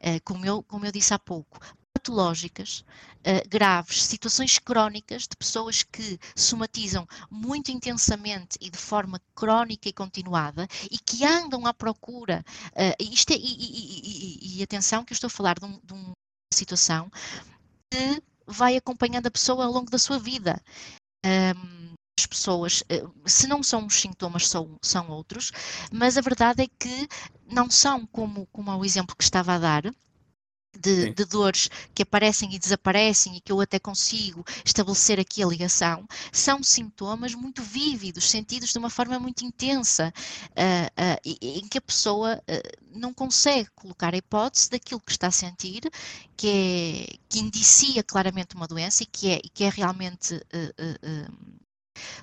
[0.00, 1.58] uh, como, eu, como eu disse há pouco,
[1.92, 2.84] patológicas,
[3.20, 9.92] uh, graves, situações crónicas de pessoas que somatizam muito intensamente e de forma crónica e
[9.92, 15.12] continuada e que andam à procura, uh, isto é, e, e, e, e, atenção que
[15.12, 16.12] eu estou a falar de um, de um
[16.52, 17.10] situação
[17.90, 20.60] que vai acompanhando a pessoa ao longo da sua vida.
[21.24, 21.79] Um,
[22.20, 25.50] as pessoas, eh, se não são os sintomas, são, são outros,
[25.92, 27.08] mas a verdade é que
[27.50, 29.84] não são como, como o exemplo que estava a dar,
[30.78, 35.46] de, de, dores que aparecem e desaparecem e que eu até consigo estabelecer aqui a
[35.46, 40.12] ligação, são sintomas muito vívidos, sentidos de uma forma muito intensa,
[40.50, 45.26] uh, uh, em que a pessoa uh, não consegue colocar a hipótese daquilo que está
[45.26, 45.82] a sentir,
[46.36, 50.40] que, é, que indicia claramente uma doença e que é, que é realmente,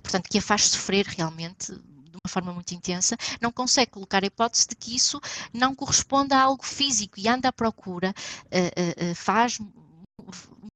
[0.02, 4.68] portanto, que a faz sofrer realmente uma forma muito intensa, não consegue colocar a hipótese
[4.68, 5.22] de que isso
[5.54, 8.14] não corresponde a algo físico e anda à procura,
[8.46, 9.60] uh, uh, faz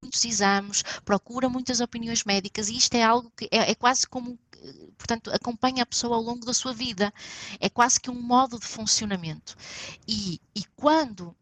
[0.04, 4.38] muitos exames, procura muitas opiniões médicas e isto é algo que é, é quase como
[4.97, 7.13] portanto, acompanha a pessoa ao longo da sua vida.
[7.60, 9.56] É quase que um modo de funcionamento.
[10.08, 11.36] E, e quando,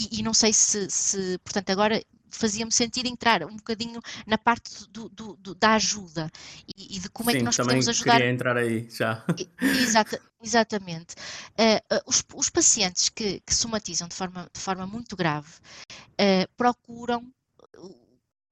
[0.00, 4.88] e, e não sei se, se, portanto, agora fazia-me sentir entrar um bocadinho na parte
[4.88, 6.30] do, do, do, da ajuda
[6.76, 8.16] e, e, de como Sim, é que nós podemos ajudar.
[8.16, 9.24] Queria entrar aí já.
[9.60, 11.14] Exata, exatamente.
[11.58, 15.50] Uh, uh, os, os, pacientes que, que, somatizam de forma, de forma muito grave
[16.20, 17.32] uh, procuram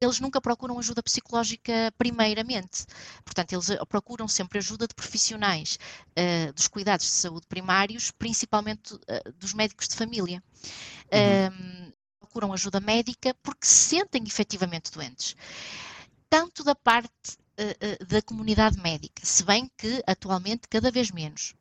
[0.01, 2.87] eles nunca procuram ajuda psicológica primeiramente.
[3.25, 5.79] Portanto, eles procuram sempre ajuda de profissionais
[6.11, 10.43] uh, dos cuidados de saúde primários, principalmente uh, dos médicos de família.
[11.13, 11.93] Uhum
[12.29, 15.35] procuram ajuda médica porque se sentem efetivamente doentes.
[16.29, 17.09] Tanto da parte
[17.59, 21.55] uh, uh, da comunidade médica, se bem que atualmente cada vez menos,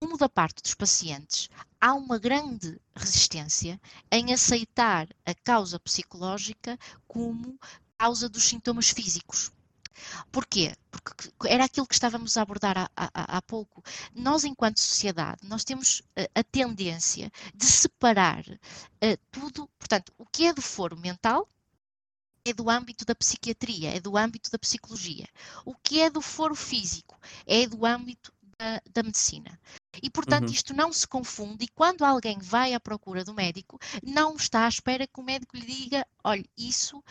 [0.00, 1.48] como da parte dos pacientes,
[1.80, 7.58] há uma grande resistência em aceitar a causa psicológica como
[7.96, 9.52] causa dos sintomas físicos.
[10.30, 10.74] Porquê?
[10.90, 13.82] Porque era aquilo que estávamos a abordar há, há, há pouco.
[14.14, 20.26] Nós, enquanto sociedade, nós temos a, eh, a tendência de separar uh, tudo, portanto, o
[20.26, 21.48] que é do foro mental
[22.44, 25.26] é do âmbito da psiquiatria, é do âmbito da psicologia.
[25.64, 29.58] O que é do foro físico é do âmbito da, da medicina.
[30.02, 30.54] E, portanto, uhum.
[30.54, 31.64] isto não se confunde.
[31.64, 35.56] E quando alguém vai à procura do médico, não está à espera que o médico
[35.56, 37.02] lhe diga: olha, isso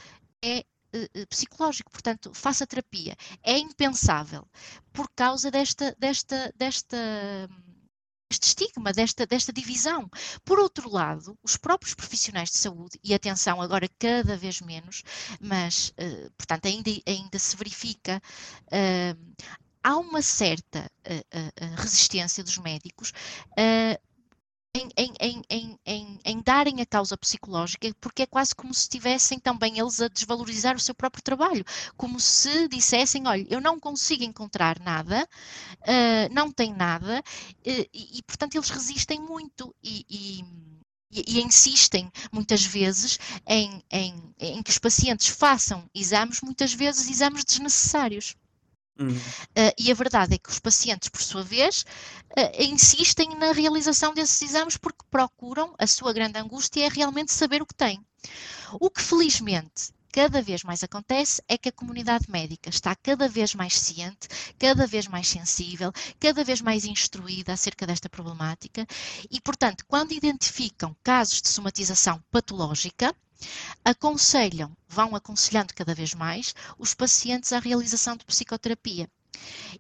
[0.42, 3.16] é eh, eh, psicológico, portanto, faça terapia.
[3.44, 4.48] É impensável
[4.92, 6.98] por causa desta, desta, desta
[8.32, 10.10] este estigma, desta, desta divisão.
[10.46, 15.04] Por outro lado, os próprios profissionais de saúde, e atenção, agora cada vez menos,
[15.42, 18.22] mas, uh, portanto, ainda, ainda se verifica,
[18.68, 19.46] uh,
[19.84, 23.12] há uma certa uh, resistência dos médicos
[24.96, 29.40] em, em, em, em, em darem a causa psicológica, porque é quase como se estivessem
[29.40, 31.66] também eles a desvalorizar o seu próprio trabalho,
[31.98, 35.28] como se dissessem: olha, eu não consigo encontrar nada,
[35.82, 40.70] uh, não tem nada, uh, e, e, portanto eles resistem muito e, e
[41.12, 43.84] e, insistem muitas vezes em,
[44.64, 48.36] que os pacientes façam exames, muitas vezes exames desnecessários.
[49.00, 49.16] Uhum.
[49.16, 51.86] Uh, e a verdade é que os pacientes, por sua vez,
[52.38, 57.62] uh, insistem na realização desses exames porque procuram, a sua grande angústia é realmente saber
[57.62, 58.00] o que têm.
[58.74, 63.54] O que felizmente cada vez mais acontece é que a comunidade médica está cada vez
[63.54, 68.86] mais ciente, cada vez mais sensível, cada vez mais instruída acerca desta problemática
[69.30, 73.16] e, portanto, quando identificam casos de somatização patológica,
[73.84, 79.10] aconselham, vão aconselhando cada vez mais os pacientes à realização de psicoterapia.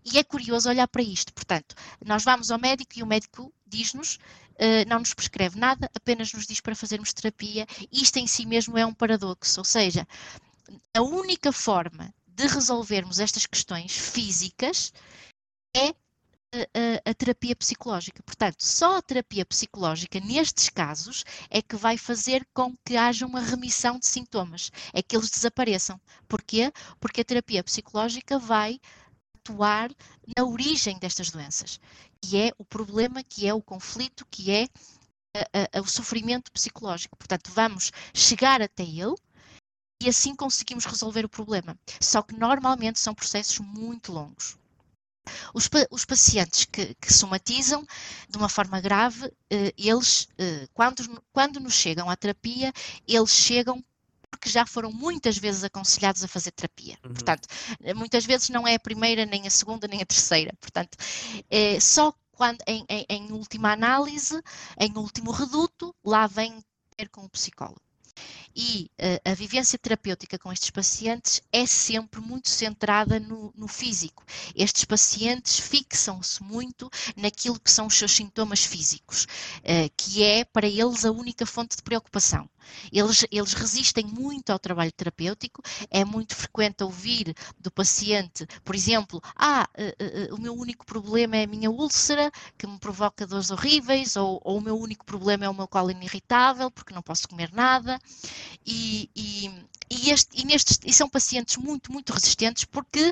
[0.06, 1.34] E é curioso olhar para isto.
[1.34, 6.32] Portanto, nós vamos ao médico e o médico diz-nos, uh, não nos prescreve nada, apenas
[6.34, 7.65] nos diz para fazermos terapia.
[7.91, 10.08] Isto em si mesmo é um paradoxo, ou seja,
[10.93, 14.93] a única forma de resolvermos estas questões físicas
[15.76, 15.93] é
[16.54, 18.24] a, a, terapia psicológica.
[18.24, 23.40] Portanto, só a terapia psicológica, nestes casos, é que vai fazer com que haja uma
[23.40, 26.00] remissão de sintomas, é que eles desapareçam.
[26.28, 26.72] Porquê?
[27.00, 28.80] Porque a terapia psicológica vai
[29.38, 29.92] atuar
[30.38, 31.80] na origem destas doenças,
[32.22, 34.68] que é o problema, que é o conflito, que é
[35.54, 37.18] a, a, o sofrimento psicológico.
[37.18, 39.16] Portanto, vamos chegar até ele
[40.02, 41.78] e assim conseguimos resolver o problema.
[42.02, 44.58] Só que normalmente são processos muito longos.
[45.54, 47.86] Os, os pacientes que, que, somatizam
[48.30, 52.72] de uma forma grave, eh, eles, eh, quando, quando nos chegam à terapia,
[53.08, 53.84] eles chegam
[54.30, 56.98] porque já foram muitas vezes aconselhados a fazer terapia.
[57.04, 57.13] Uhum.
[57.13, 57.48] Portanto,
[57.96, 60.54] muitas vezes não é a primeira, nem a segunda, nem a terceira.
[60.62, 60.98] Portanto,
[61.50, 64.42] é só quando, em, em, em última análise,
[64.80, 66.63] em último reduto, lá vem
[66.96, 67.88] ter com o psicólogo.
[68.56, 74.23] E uh, a vivência terapêutica com estes pacientes é sempre muito centrada no, no físico.
[74.56, 80.67] Estes pacientes fixam-se muito naquilo que são os seus sintomas físicos, uh, que é para
[80.67, 82.50] eles a única fonte de preocupação.
[82.92, 89.22] Eles, eles resistem muito ao trabalho terapêutico, é muito frequente ouvir do paciente, por exemplo,
[89.36, 93.52] ah, uh, uh, o meu único problema é a minha úlcera, que me provoca dores
[93.52, 97.28] horríveis, ou, ou o meu único problema é o meu colo irritável, porque não posso
[97.28, 98.00] comer nada,
[98.66, 99.48] e, e,
[99.90, 103.12] e, este, e, nestes, e são pacientes muito, muito resistentes, porque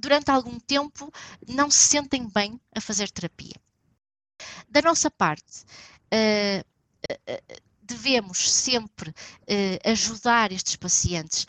[0.00, 1.12] durante algum tempo
[1.48, 3.54] não se sentem bem a fazer terapia.
[4.68, 5.64] Da nossa parte,
[7.88, 11.46] devemos sempre uh, ajudar estes pacientes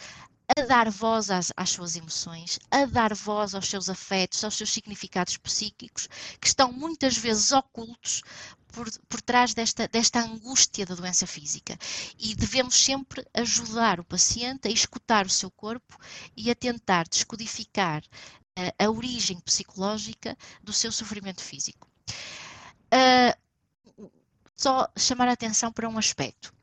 [0.57, 4.71] a dar voz às, às, suas emoções, a dar voz aos seus afetos, aos seus
[4.71, 6.09] significados psíquicos,
[6.41, 8.23] que estão muitas vezes ocultos
[8.71, 11.77] por, por trás desta, desta angústia da doença física.
[12.17, 15.95] E devemos sempre ajudar o paciente a escutar o seu corpo
[16.35, 18.01] e a tentar descodificar
[18.55, 21.87] a, a origem psicológica do seu sofrimento físico.
[22.91, 23.37] Uh,
[24.59, 26.53] só chamar a atenção para um aspecto.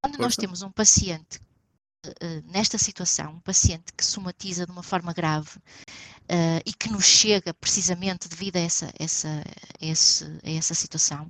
[0.00, 1.40] Quando nós temos um paciente
[2.06, 7.04] uh, nesta situação, um paciente que somatiza de uma forma grave uh, e que nos
[7.04, 11.28] chega precisamente devido a essa, essa, a essa, a essa situação,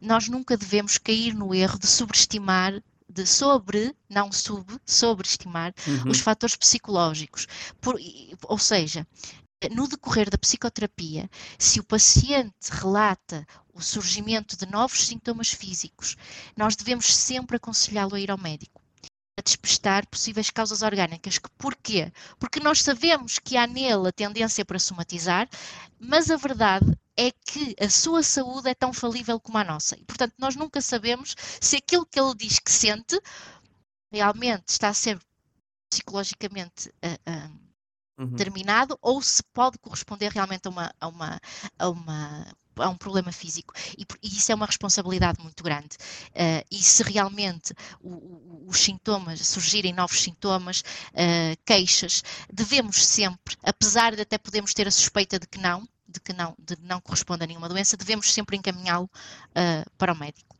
[0.00, 6.10] nós nunca devemos cair no erro de sobreestimar de sobre, não sub, sobreestimar uhum.
[6.10, 7.46] os fatores psicológicos.
[7.80, 7.96] Por,
[8.48, 9.06] ou seja,
[9.70, 16.16] no decorrer da psicoterapia, se o paciente relata o surgimento de novos sintomas físicos,
[16.56, 18.84] nós devemos sempre aconselhá-lo a ir ao médico
[19.36, 21.40] a despistar possíveis causas orgânicas.
[21.58, 22.12] Porquê?
[22.38, 25.48] Porque nós sabemos que há nele a tendência para somatizar,
[25.98, 29.96] mas a verdade é que a sua saúde é tão falível como a nossa.
[29.96, 33.20] E, portanto, nós nunca sabemos se aquilo que ele diz que sente
[34.12, 35.18] realmente está a ser
[35.90, 38.30] psicologicamente uh, uh, uhum.
[38.30, 41.40] determinado ou se pode corresponder realmente a uma, a uma,
[41.78, 45.96] a uma a um problema físico e, e, isso é uma responsabilidade muito grande.
[46.30, 52.22] Uh, e se realmente o, o, os sintomas surgirem novos sintomas uh, queixas
[52.52, 56.54] devemos sempre apesar de até podermos ter a suspeita de que não de que não
[56.58, 59.10] de não corresponde a nenhuma doença devemos sempre encaminhá-lo
[59.50, 60.56] uh, para o médico.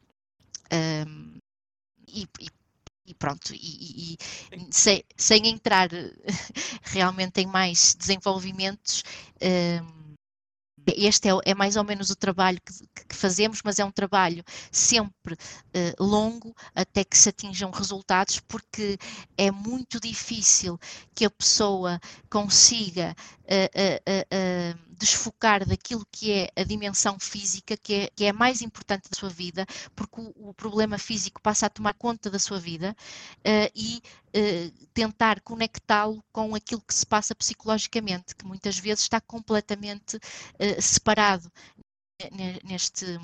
[2.09, 2.49] E, e
[3.07, 4.19] e pronto, e, e
[4.71, 5.91] sem, sem, entrar
[6.85, 9.05] realmente em mais desenvolvimentos,
[9.43, 10.04] um,
[10.87, 14.45] este é, é, mais ou menos o trabalho que, que fazemos, mas é um trabalho
[14.71, 18.99] sempre uh, longo até que se atinjam resultados, porque
[19.37, 20.79] é muito difícil
[21.15, 23.15] que a pessoa consiga
[23.45, 28.63] uh, uh, desfocar daquilo que é a dimensão física, que é, que é a mais
[28.63, 32.59] importante da sua vida, porque o, o problema físico passa a tomar conta da sua
[32.59, 32.97] vida
[33.39, 39.21] uh, e uh, tentar conectá-lo com aquilo que se passa psicologicamente, que muitas vezes está
[39.21, 41.51] completamente uh, separado
[42.65, 43.19] neste,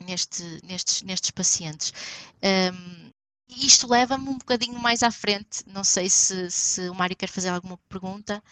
[0.00, 1.92] neste, nestes, nestes pacientes.
[2.42, 3.10] Um,
[3.48, 5.64] isto leva-me um bocadinho mais à frente.
[5.66, 8.42] Não sei se, se o Mário quer fazer alguma pergunta.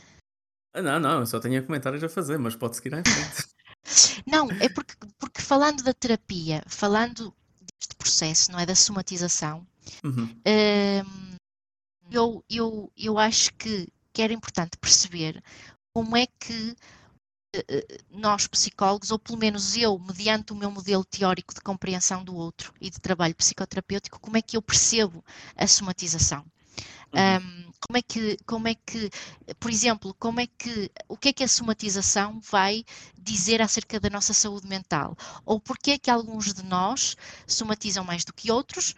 [0.79, 3.49] Ah, não, não, eu só tenho comentários a fazer, mas pode seguir em frente.
[4.27, 7.35] não, é porque, porque falando da terapia, falando
[7.79, 8.65] deste processo, não é?
[8.65, 9.67] Da somatização,
[10.05, 10.29] uhum.
[10.47, 11.37] hum,
[12.11, 15.43] eu, eu, eu acho que, que era importante perceber
[15.93, 16.77] como é que
[17.53, 22.23] eh, eh, nós psicólogos, ou pelo menos eu, mediante o meu modelo teórico de compreensão
[22.23, 25.25] do outro e de trabalho psicoterapêutico, como é que eu percebo
[25.57, 26.45] a somatização.
[27.13, 27.67] Uhum.
[27.67, 29.11] Um, como é que, como é que,
[29.59, 32.85] por exemplo, como é que, o que é que a somatização vai
[33.17, 35.17] dizer acerca da nossa saúde mental?
[35.45, 38.95] Ou porque é que alguns de nós somatizam mais do que outros?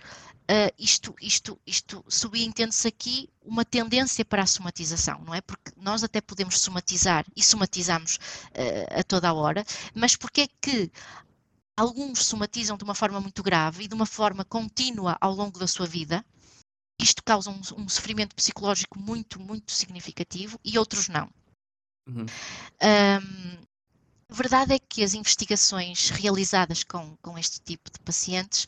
[0.51, 5.41] Uh, isto, isto, isto subentende-se aqui uma tendência para a somatização, não é?
[5.41, 10.49] Porque nós até podemos somatizar e somatizamos uh, a toda a hora, mas porque é
[10.61, 10.91] que
[11.77, 15.69] alguns somatizam de uma forma muito grave e de uma forma contínua ao longo da
[15.69, 16.25] sua vida,
[17.03, 21.29] isto causa um, um, sofrimento psicológico muito, muito significativo e outros não.
[22.07, 22.27] Uhum.
[22.83, 23.70] Um,
[24.31, 28.65] a verdade é que as investigações realizadas com, com este tipo de pacientes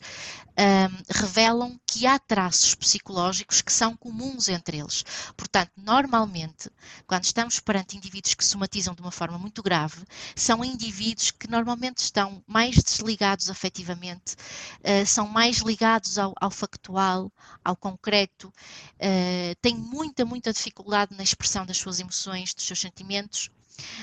[0.59, 5.05] um, revelam que há traços psicológicos que são comuns entre eles.
[5.37, 6.69] Portanto, normalmente,
[7.07, 10.03] quando estamos perante indivíduos que somatizam de uma forma muito grave,
[10.35, 14.35] são indivíduos que normalmente estão mais desligados afetivamente,
[14.81, 17.31] uh, são mais ligados ao, ao factual,
[17.63, 23.49] ao concreto, uh, têm muita, muita dificuldade na expressão das suas emoções, dos seus sentimentos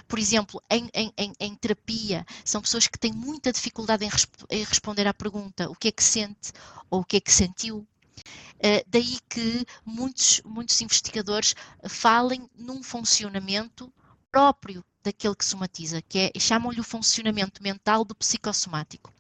[0.08, 4.64] por exemplo, em, em, em, terapia, são pessoas que têm muita dificuldade em, resp em,
[4.64, 6.52] responder à pergunta o que é que sente
[6.90, 7.78] ou o que é que sentiu.
[7.78, 11.54] Uh, daí que muitos, muitos investigadores
[11.88, 13.92] falem num funcionamento
[14.30, 19.10] próprio daquele que somatiza, que é, chamam-lhe o funcionamento mental do psicossomático.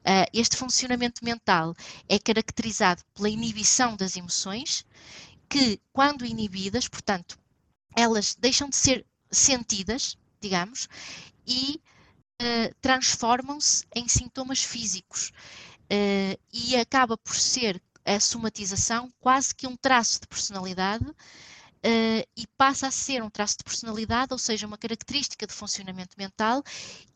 [0.00, 1.74] Uh, este funcionamento mental
[2.08, 4.84] é caracterizado pela inibição das emoções,
[5.48, 7.38] que, quando inibidas, portanto,
[7.96, 10.88] elas deixam de ser sentidas, digamos,
[11.46, 11.80] e
[12.42, 15.32] uh, transformam-se em sintomas físicos.
[15.90, 21.06] Uh, e acaba por ser a somatização quase que um traço de personalidade
[21.78, 26.16] Uh, e passa a ser um traço de personalidade, ou seja, uma característica de funcionamento
[26.18, 26.60] mental,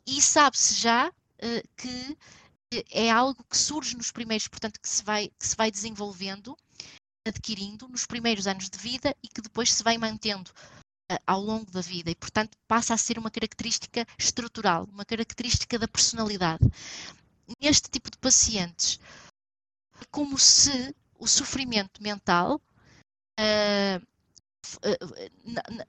[0.07, 2.17] e sabe-se já uh, que
[2.91, 6.57] é algo que surge nos primeiros, portanto, que se vai, que se vai desenvolvendo,
[7.27, 10.53] adquirindo nos primeiros anos de vida e que depois se vai mantendo
[11.27, 15.89] ao longo da vida e, portanto, passa a ser uma característica estrutural, uma característica da
[15.89, 16.65] personalidade.
[17.61, 18.99] Neste tipo de pacientes,
[20.01, 22.61] é como se o sofrimento mental
[23.39, 24.07] uh,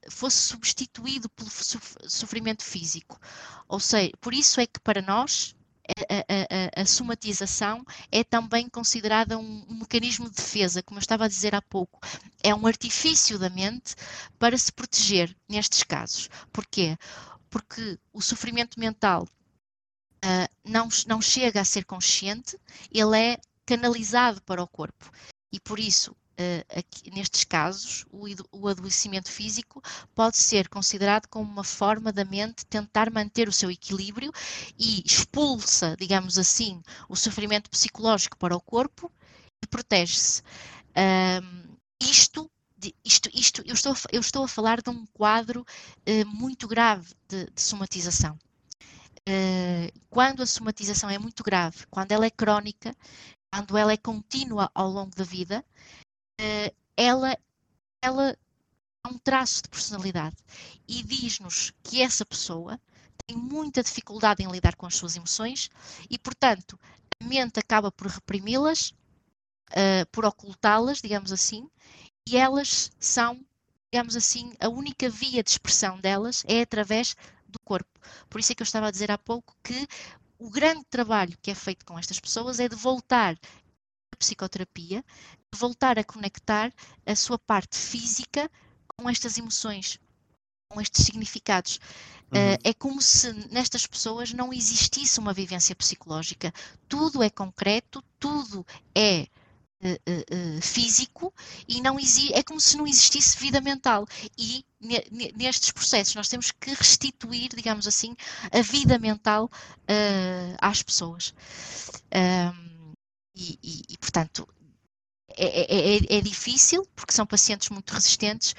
[0.10, 3.20] fosse substituído pelo sofrimento físico.
[3.68, 5.56] Ou seja, por isso é que para nós
[5.88, 11.26] a, a, a, somatização é também considerada um, um, mecanismo de defesa, como eu estava
[11.26, 12.00] a dizer há pouco.
[12.42, 13.96] É um artifício da mente
[14.40, 16.30] para se proteger nestes casos.
[16.52, 16.98] Porquê?
[17.50, 19.28] Porque o sofrimento mental
[20.24, 22.58] uh, não, não chega a ser consciente,
[22.92, 25.12] ele é canalizado para o corpo.
[25.52, 26.16] E por isso
[26.76, 29.82] aqui, nestes casos, o, o, adoecimento físico
[30.16, 34.32] pode ser considerado como uma forma da mente tentar manter o seu equilíbrio
[34.78, 39.12] e expulsa, digamos assim, o sofrimento psicológico para o corpo
[39.64, 40.42] e protege-se.
[40.92, 42.52] Uh, isto,
[43.04, 47.46] isto, isto eu, estou, eu estou a falar de um quadro uh, muito grave de,
[47.46, 48.38] de somatização.
[49.28, 52.96] Uh, quando a somatização é muito grave, quando ela é crónica,
[53.54, 55.64] quando ela é contínua ao longo da vida,
[56.40, 57.38] uh, ela,
[58.02, 58.38] ela
[59.06, 60.38] é um traço de personalidade
[60.88, 62.80] e diz-nos que essa pessoa
[63.26, 65.70] tem muita dificuldade em lidar com as suas emoções
[66.10, 66.80] e, portanto,
[67.22, 68.94] a mente acaba por reprimi-las,
[69.72, 71.70] uh, por ocultá-las, digamos assim,
[72.28, 73.46] e elas são,
[73.92, 77.16] digamos assim, a única via de expressão delas é através
[77.48, 78.00] do corpo.
[78.30, 79.88] Por isso é que eu estava a dizer há pouco que
[80.38, 83.38] o grande trabalho que é feito com estas pessoas é de voltar
[84.24, 85.04] psicoterapia,
[85.54, 86.74] voltar a conectar
[87.06, 88.50] a sua parte física
[88.96, 90.00] com estas emoções,
[90.70, 91.80] com estes significados.
[92.32, 92.54] Uhum.
[92.54, 96.54] Uh, é como se nestas pessoas não existisse uma vivência psicológica.
[96.88, 98.66] Tudo é concreto, tudo
[98.96, 99.28] é
[99.84, 101.34] uh, uh, físico
[101.68, 104.08] e não é como se não existisse vida mental.
[104.38, 104.66] E
[105.36, 108.16] nestes processos nós temos que restituir, digamos assim,
[108.52, 109.50] a vida mental
[110.60, 111.34] às pessoas.
[113.36, 114.48] E, e, e, portanto,
[115.30, 118.56] é, é, é, é, difícil, porque são pacientes muito resistentes,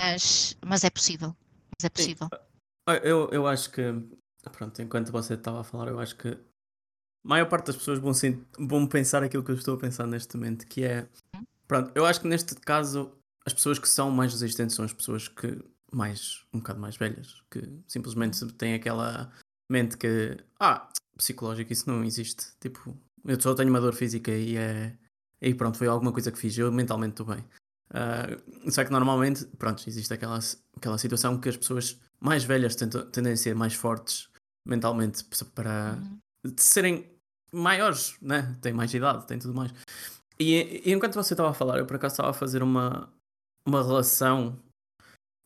[0.00, 1.34] mas, mas é possível.
[1.76, 2.28] Mas é possível.
[3.02, 3.82] Eu, eu acho que,
[4.52, 6.38] pronto, enquanto você estava a falar, eu acho que a
[7.24, 8.12] maior parte das pessoas vão,
[8.58, 11.08] vão pensar aquilo que eu estou a pensar neste momento, que é.
[11.66, 15.28] Pronto, eu acho que neste caso as pessoas que são mais resistentes são as pessoas
[15.28, 15.58] que
[15.90, 19.32] mais um bocado mais velhas, que simplesmente têm aquela
[19.70, 22.46] mente que ah, psicológico, isso não existe.
[22.60, 24.96] Tipo, eu só tenho uma dor física e é.
[25.40, 27.44] E pronto, foi alguma coisa que fiz, eu mentalmente estou bem.
[27.90, 30.38] Uh, só que normalmente, pronto, existe aquela,
[30.76, 34.28] aquela situação que as pessoas mais velhas tentam, tendem a ser mais fortes
[34.66, 36.54] mentalmente para uhum.
[36.56, 37.10] serem
[37.52, 38.56] maiores, né?
[38.60, 39.72] Têm mais idade, têm tudo mais.
[40.38, 43.12] E, e enquanto você estava a falar, eu por acaso estava a fazer uma,
[43.66, 44.58] uma relação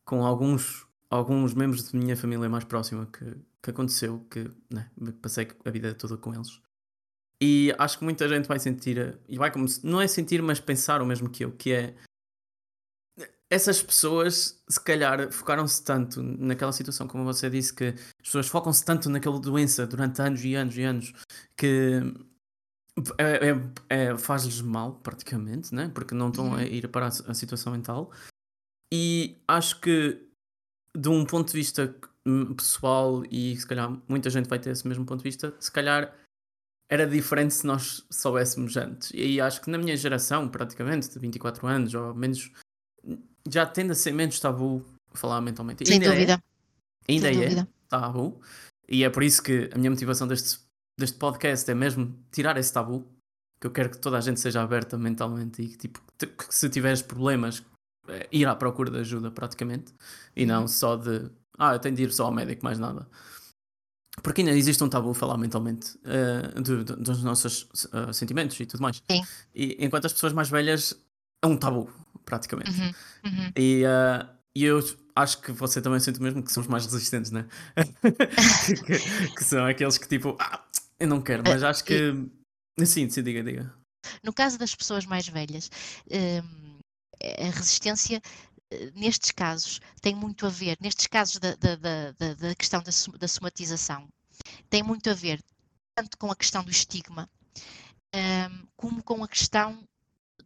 [0.07, 5.49] com alguns, alguns membros da minha família mais próxima que, que aconteceu, que né, passei
[5.65, 6.61] a vida toda com eles.
[7.41, 11.01] E acho que muita gente vai sentir, e vai como não é sentir, mas pensar
[11.01, 11.95] o mesmo que eu, que é
[13.51, 18.85] essas pessoas, se calhar, focaram-se tanto naquela situação, como você disse, que as pessoas focam-se
[18.85, 21.13] tanto naquela doença durante anos e anos e anos,
[21.57, 22.03] que
[23.17, 25.91] é, é, é, faz-lhes mal, praticamente, né?
[25.95, 26.63] porque não estão a uhum.
[26.63, 28.13] ir para a, a, situação mental.
[28.93, 30.29] E acho que,
[30.95, 31.95] de um ponto de vista
[32.27, 35.73] hum, pessoal, e se calhar muita gente vai ter esse mesmo ponto de vista, se
[35.73, 36.15] calhar
[36.89, 39.11] era diferente se nós soubéssemos antes.
[39.13, 42.51] E aí acho que na minha geração, praticamente, de 24 anos, ou menos
[43.49, 45.87] já tende a ser menos tabu falar mentalmente.
[45.87, 46.11] Sem ainda é.
[46.11, 46.43] dúvida.
[47.07, 47.69] É, ainda Sem é dúvida.
[47.89, 48.41] tabu.
[48.89, 50.61] E é por isso que a minha motivação deste,
[50.99, 53.07] deste podcast é mesmo tirar esse tabu.
[53.61, 56.71] Que eu quero que toda a gente seja aberta mentalmente e que, tipo, que se
[56.71, 57.63] tiveres problemas,
[58.07, 59.93] é, ir à procura de ajuda praticamente.
[60.35, 60.69] E não uhum.
[60.69, 61.29] só de,
[61.59, 63.07] ah, eu tenho de ir só ao médico, mais nada.
[64.23, 68.67] Porque ainda existe um tabu falar mentalmente uh, de, de, dos nossos uh, sentimentos e
[68.67, 69.03] tudo mais.
[69.11, 69.23] Sim.
[69.55, 70.95] E enquanto as pessoas mais velhas
[71.43, 71.91] é um tabu
[72.25, 72.71] praticamente.
[72.71, 72.93] Uhum,
[73.25, 73.53] uhum.
[73.57, 74.83] E, uh, e eu
[75.17, 77.47] acho que você também sente o mesmo que são os mais resistentes, né?
[78.87, 80.63] que, que, são aqueles que tipo, ah,
[80.99, 82.13] Eu não quero, mas acho que.
[82.85, 83.73] Sim, sim, diga, diga.
[84.23, 85.71] No caso das pessoas mais velhas,
[86.11, 86.79] hum,
[87.23, 88.23] a resistência
[88.95, 93.29] nestes casos tem muito a ver, nestes casos da, da, da, da questão da, da
[93.29, 94.09] somatização,
[94.69, 95.43] tem muito a ver
[95.95, 97.29] tanto com a questão do estigma,
[98.15, 99.83] um, como com a questão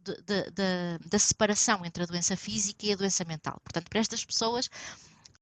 [0.01, 3.59] de, de, de, da separação entre a doença física e a doença mental.
[3.63, 4.69] Portanto, para estas pessoas,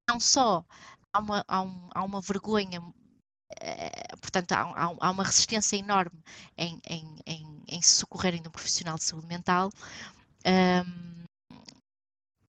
[0.09, 0.65] não só
[1.13, 2.81] há uma, há um, há uma vergonha
[3.59, 6.23] eh, portanto, há, há, uma resistência enorme
[6.57, 9.69] em, em, em, em, se socorrerem de um profissional de saúde mental.
[10.45, 11.20] Um,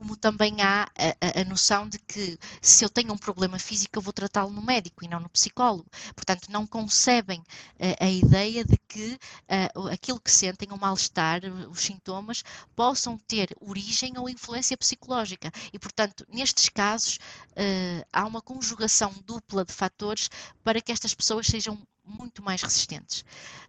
[0.03, 4.03] como também há a, a, noção de que se eu tenho um problema físico, eu
[4.03, 5.89] vou tratá-lo no médico e não no psicólogo.
[6.17, 7.41] Portanto, não concebem
[7.79, 12.43] a, a ideia de que uh, aquilo que sentem, o mal-estar, os sintomas,
[12.75, 15.53] possam ter origem ou influência psicológica.
[15.73, 17.21] E, portanto, nestes casos,
[17.53, 20.29] uh, há uma conjugação dupla de fatores
[20.65, 23.25] para que estas pessoas sejam muito mais resistentes.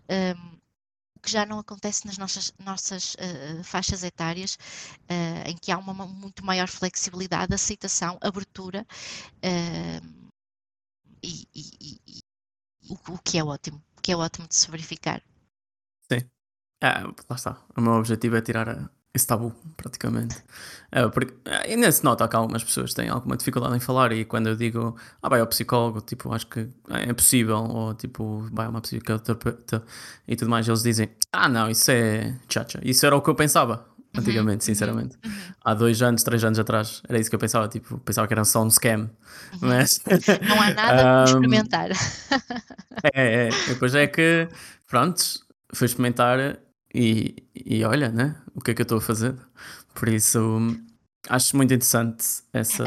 [0.09, 0.62] Um,
[1.23, 4.57] que já não acontece nas nossas, nossas uh, faixas etárias,
[5.03, 8.85] uh, em que há uma muito maior flexibilidade, aceitação, abertura,
[9.37, 10.29] uh,
[11.23, 12.21] e, e, e
[12.89, 15.23] o, o, que é ótimo, o que é ótimo de se verificar.
[16.11, 16.29] Sim,
[16.83, 17.65] ah, lá está.
[17.77, 20.35] O meu objetivo é tirar a, esse tabu, praticamente.
[20.91, 21.33] Uh, porque
[21.67, 24.95] ainda se nota que algumas pessoas têm alguma dificuldade em falar e quando eu digo,
[25.21, 29.83] ah, vai ao psicólogo, tipo, acho que é possível, ou tipo, vai a uma psicoterapeuta
[30.27, 32.79] e tudo mais, eles dizem, ah, não, isso é chacha.
[32.83, 35.15] Isso era o que eu pensava, uhum, antigamente, uhum, sinceramente.
[35.23, 35.31] Uhum.
[35.63, 38.43] Há dois anos, três anos atrás, era isso que eu pensava, tipo, pensava que era
[38.45, 39.09] só um scam, uhum.
[39.61, 39.99] mas...
[40.47, 41.89] Não há nada um, experimentar.
[43.13, 44.47] é, é, depois é que,
[44.87, 45.23] pronto,
[45.71, 46.59] fui experimentar
[46.93, 48.35] e, e olha, né?
[48.55, 49.35] O que é que eu estou a fazer?
[49.93, 50.39] Por isso,
[51.29, 52.83] acho muito interessante essa,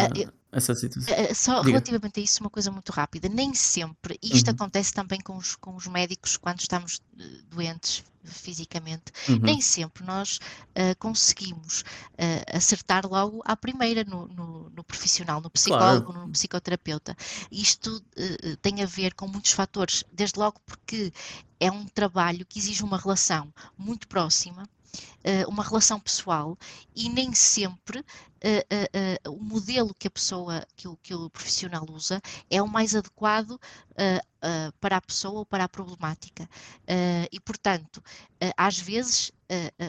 [0.53, 1.15] essa situação.
[1.15, 1.71] Uh, só Diga.
[1.71, 3.29] relativamente a isso, uma coisa muito rápida.
[3.29, 4.55] Nem sempre, isto uhum.
[4.55, 7.01] acontece também com os, com os médicos quando estamos
[7.51, 9.39] doentes fisicamente, uhum.
[9.39, 10.39] nem sempre nós
[10.71, 16.27] uh, conseguimos uh, acertar logo à primeira no, no, no profissional, no psicólogo, claro.
[16.27, 17.17] no psicoterapeuta.
[17.51, 21.13] Isto uh, tem a ver com muitos fatores, desde logo porque
[21.59, 24.69] é um trabalho que exige uma relação muito próxima,
[25.49, 26.57] uma relação pessoal
[26.95, 31.85] e nem sempre uh, uh, o modelo que a pessoa, que o, que o profissional
[31.91, 32.21] usa
[32.51, 33.59] é o mais adequado
[34.81, 36.49] para a pessoa ou para a problemática.
[37.33, 38.03] e, portanto,
[38.57, 39.33] às vezes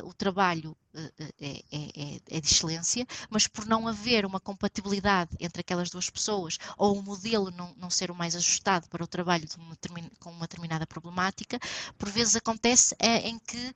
[0.04, 5.90] o trabalho é, é, é, de excelência, mas por não haver uma compatibilidade entre aquelas
[5.90, 9.78] duas pessoas ou o modelo não, não ser o mais ajustado para o trabalho uma,
[10.20, 11.60] com uma determinada problemática,
[11.98, 13.74] por vezes acontece é, em que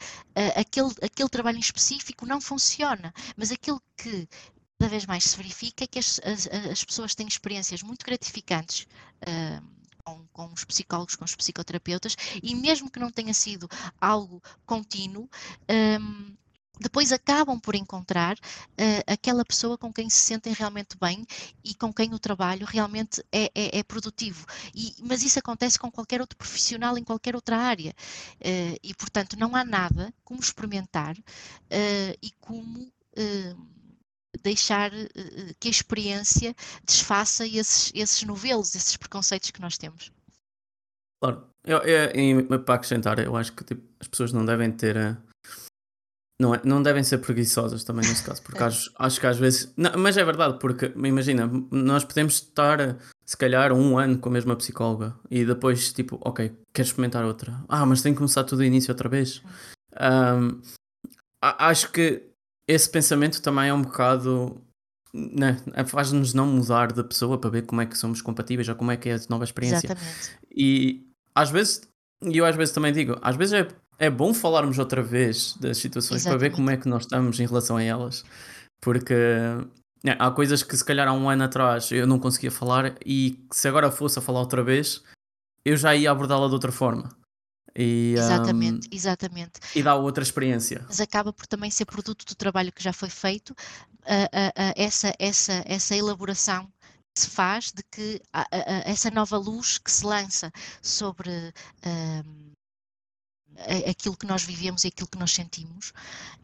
[0.56, 4.28] aquele, aquele trabalho em específico não funciona, mas aquilo que
[4.82, 8.88] cada vez mais se verifica que as, as, as pessoas têm experiências muito gratificantes.
[9.22, 13.68] Uh, com, com, os psicólogos, com os psicoterapeutas, e mesmo que não tenha sido
[14.00, 15.30] algo contínuo,
[16.00, 16.36] um,
[16.82, 21.26] depois acabam por encontrar uh, aquela pessoa com quem se sentem realmente bem
[21.64, 24.46] e com quem o trabalho realmente é, é, é produtivo.
[24.74, 27.94] E, mas isso acontece com qualquer outro profissional em qualquer outra área.
[28.40, 32.92] Uh, e, portanto, não há nada como experimentar uh, e como
[34.44, 36.56] deixar uh, que a experiência
[36.86, 40.12] desfaça esses, esses novelos, esses preconceitos que nós temos.
[41.22, 44.98] Claro, eu, eu, para acrescentar, eu acho que tipo, as pessoas não devem ter.
[44.98, 45.18] Uh,
[46.40, 49.72] não, é, não devem ser preguiçosas também nesse caso, porque acho, acho que às vezes.
[49.78, 54.32] Não, mas é verdade, porque imagina, nós podemos estar se calhar um ano com a
[54.32, 57.64] mesma psicóloga e depois, tipo, ok, quero experimentar outra.
[57.70, 59.44] Ah, mas tem que começar tudo do início outra vez.
[59.94, 60.62] Um,
[61.42, 62.31] acho que
[62.72, 64.62] esse pensamento também é um bocado.
[65.14, 65.58] Né,
[65.88, 68.98] faz-nos não mudar da pessoa para ver como é que somos compatíveis ou como é
[68.98, 69.88] que é a nova experiência.
[69.88, 70.38] Exatamente.
[70.56, 71.06] E
[71.36, 71.82] às vezes,
[72.24, 73.68] e eu às vezes também digo, às vezes é,
[74.00, 76.40] é bom falarmos outra vez das situações Exatamente.
[76.40, 78.24] para ver como é que nós estamos em relação a elas.
[78.82, 79.14] Porque
[80.02, 83.38] né, há coisas que se calhar há um ano atrás eu não conseguia falar e
[83.52, 85.04] se agora fosse a falar outra vez,
[85.66, 87.10] eu já ia abordá-la de outra forma.
[87.76, 89.60] E, exatamente, um, exatamente.
[89.76, 90.84] E dá outra experiência.
[90.88, 95.14] Mas acaba por também ser produto do trabalho que já foi feito, uh, uh, essa,
[95.18, 96.68] essa, essa elaboração
[97.14, 98.22] que se faz de que
[98.86, 100.50] essa nova luz que se lança
[100.82, 101.30] sobre
[103.90, 105.90] aquilo que nós vivemos e aquilo que nós sentimos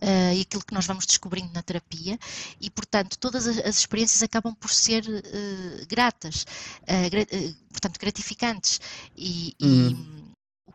[0.02, 2.20] uh, e aquilo que nós vamos descobrindo na terapia
[2.60, 6.46] e portanto todas as, as experiências acabam por ser uh, gratas
[6.84, 7.26] uh, gra
[7.72, 8.82] portanto gratificantes
[9.16, 10.17] e, e uhum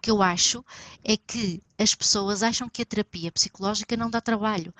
[0.02, 0.64] que eu acho
[1.04, 4.74] é que as pessoas acham que a terapia psicológica não dá trabalho.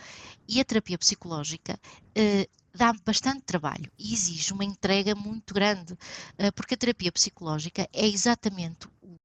[0.48, 1.78] E a terapia psicológica
[2.18, 7.88] uh, dá bastante trabalho e exige uma entrega muito grande, uh, porque a terapia psicológica
[7.92, 9.16] é exatamente o,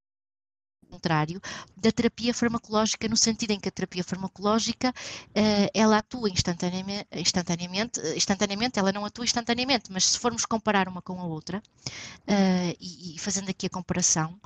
[0.90, 1.42] contrário
[1.76, 8.00] da terapia farmacológica, no sentido em que a terapia farmacológica uh, ela atua instantaneamente, instantaneamente,
[8.16, 11.62] instantaneamente, ela não atua instantaneamente, mas se formos comparar uma com a outra,
[12.80, 14.40] e, e, fazendo aqui a comparação,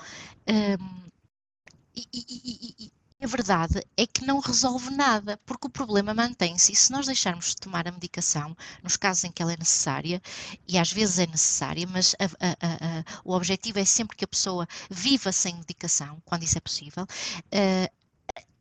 [1.95, 2.91] um, e, e,
[3.23, 6.71] a verdade é que não resolve nada, porque o problema mantém-se.
[6.71, 10.19] E se nós deixarmos de tomar a medicação, nos casos em que ela é necessária,
[10.67, 14.27] e às vezes é necessária, mas a, a, a, o objetivo é sempre que a
[14.27, 18.01] pessoa viva sem medicação, quando isso é possível, uh,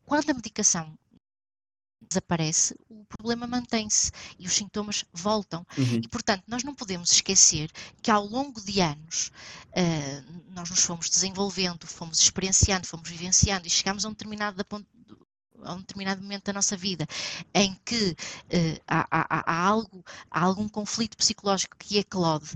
[0.05, 0.99] quando a medicação
[2.11, 5.65] desaparece, o problema mantém-se e os sintomas voltam.
[5.79, 6.01] Uhum.
[6.03, 7.71] E, portanto, nós não podemos esquecer
[8.03, 9.31] que ao longo de anos
[9.69, 14.87] uh, nós nos fomos desenvolvendo, fomos experienciando, fomos vivenciando e chegamos a um determinado ponto,
[15.65, 17.07] a um determinado momento da nossa vida
[17.55, 22.51] em que uh, há, há, há, algo, há algum conflito psicológico que eclode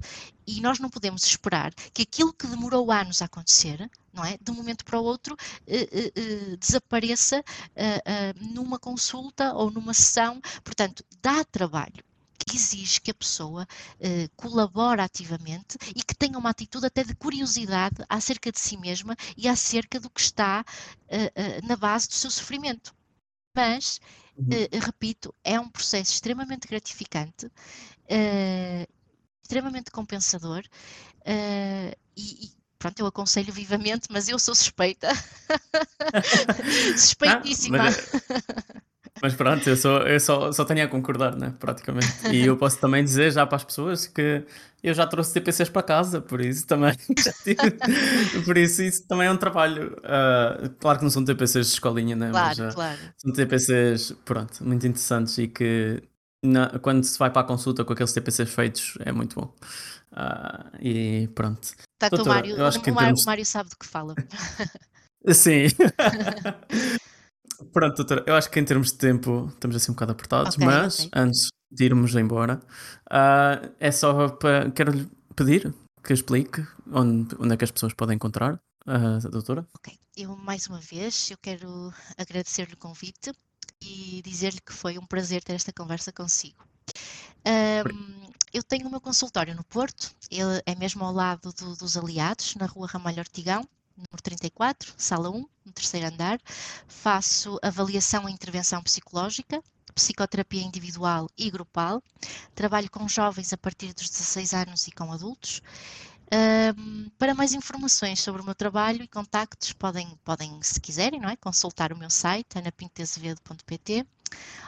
[0.47, 4.51] e nós não podemos esperar que aquilo que demorou anos a acontecer, não é, de
[4.51, 7.43] um momento para o outro, uh, uh, desapareça
[8.41, 10.41] numa consulta ou numa sessão.
[10.63, 12.05] Portanto, dá trabalho
[12.47, 13.67] que exige que a pessoa
[14.01, 19.17] eh, colabore ativamente e que tenha uma atitude até de curiosidade acerca de si mesma
[19.37, 20.65] e acerca do que está
[21.09, 22.95] eh, eh, na base do seu sofrimento.
[23.55, 24.01] Mas,
[24.37, 24.49] uhum.
[24.83, 27.49] repito, é um processo extremamente gratificante,
[29.41, 30.65] extremamente compensador
[32.17, 35.09] e, e pronto, eu aconselho vivamente, mas eu sou suspeita.
[36.99, 37.79] Suspeitíssima.
[37.79, 37.97] Ah, mas
[39.33, 41.55] pronto, eu, sou, eu só, só tenho a concordar, né?
[41.59, 42.29] Praticamente.
[42.31, 44.45] E eu posso também dizer já para as pessoas que
[44.83, 46.95] eu já trouxe TPCs para casa, por isso também.
[48.45, 49.97] por isso, isso também é um trabalho.
[50.01, 52.31] Uh, claro que não são TPCs de escolinha, né?
[52.31, 52.99] Claro, Mas, claro.
[53.17, 56.03] São TPCs, pronto, muito interessantes e que
[56.45, 59.55] na, quando se vai para a consulta com aqueles TPCs feitos é muito bom.
[60.13, 61.67] Uh, e pronto.
[61.99, 63.23] Tá, Doutora, o Mário, eu acho que o, Mário, termos...
[63.23, 64.15] o Mário sabe do que fala.
[65.33, 65.69] Sim.
[67.73, 70.67] Pronto, doutora, eu acho que em termos de tempo estamos assim um bocado apertados, okay,
[70.67, 71.11] mas okay.
[71.15, 72.61] antes de irmos embora,
[73.11, 74.71] uh, é só para.
[74.71, 79.67] Quero lhe pedir que explique onde, onde é que as pessoas podem encontrar a doutora.
[79.75, 83.33] Ok, eu mais uma vez eu quero agradecer-lhe o convite
[83.81, 86.65] e dizer-lhe que foi um prazer ter esta conversa consigo.
[87.47, 91.97] Um, eu tenho o meu consultório no Porto, ele é mesmo ao lado do, dos
[91.97, 93.67] aliados, na rua Ramalho Ortigão
[93.97, 96.41] número 34, sala 1, no terceiro andar.
[96.87, 99.63] Faço avaliação e intervenção psicológica,
[99.95, 102.03] psicoterapia individual e grupal.
[102.55, 105.63] Trabalho com jovens a partir dos 16 anos e com adultos.
[106.33, 111.29] Um, para mais informações sobre o meu trabalho e contactos, podem, podem, se quiserem, não
[111.29, 111.37] é?
[111.37, 114.07] consultar o meu site, anapintazevedo.pt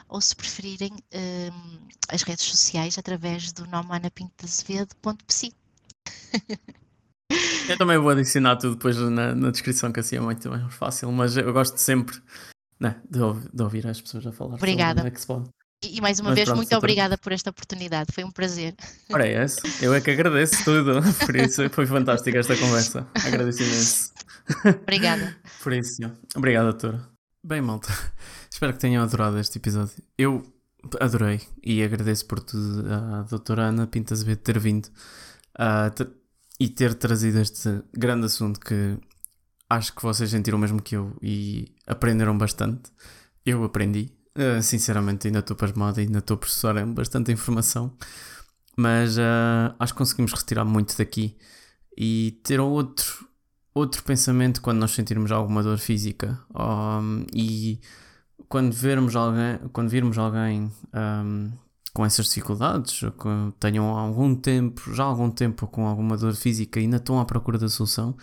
[0.07, 5.53] ou se preferirem um, as redes sociais através do nome anapintazevedo.psi.
[7.69, 11.11] Eu também vou adicionar tudo depois na, na descrição, que assim é muito mais fácil,
[11.11, 12.17] mas eu gosto sempre
[12.79, 14.55] né, de, ouvir, de, ouvir as pessoas a falar.
[14.55, 15.11] Obrigada.
[15.83, 18.73] E, e mais uma mas vez, pronto, muito obrigada por esta oportunidade, foi um prazer.
[19.11, 19.61] Ora, é esse.
[19.83, 23.07] Eu é que agradeço tudo, por isso foi fantástica esta conversa.
[23.13, 24.11] Agradeço imenso.
[24.81, 25.35] Obrigada.
[25.61, 26.01] por isso,
[26.35, 27.07] obrigado, doutora.
[27.43, 27.89] Bem, malta,
[28.51, 29.95] espero que tenham adorado este episódio.
[30.17, 30.43] Eu
[30.99, 34.85] adorei e agradeço por tudo a doutora Ana Pintas B ter vindo.
[35.59, 36.26] Uh,
[36.59, 38.97] e ter trazido este grande assunto que
[39.69, 42.91] acho que vocês sentiram mesmo que eu e aprenderam bastante.
[43.45, 47.95] Eu aprendi, uh, sinceramente, ainda estou pasmado, ainda estou a processar bastante informação,
[48.75, 51.37] mas uh, acho que conseguimos retirar muito daqui
[51.97, 53.27] e ter outro,
[53.73, 57.81] outro pensamento quando nós sentirmos alguma dor física um, e
[58.47, 61.51] quando vermos alguém, quando virmos alguém um,
[61.97, 66.83] com essas dificuldades, que tenham algum tempo, já algum tempo com alguma dor física e
[66.83, 68.15] ainda estão à procura da solução,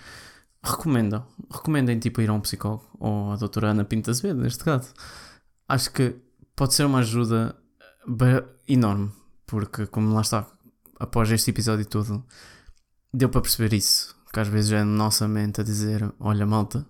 [0.63, 1.27] recomendam.
[1.51, 4.95] Recomendem tipo ir a um psicólogo ou a doutora Ana Pinto Azevedo, neste caso.
[5.69, 6.15] Acho que
[6.55, 7.57] pode ser uma ajuda
[8.69, 9.11] enorme,
[9.45, 10.47] porque como lá está,
[11.01, 12.25] após este episódio todo,
[13.13, 16.87] deu para perceber isso, que às vezes é a nossa mente a dizer, olha malta,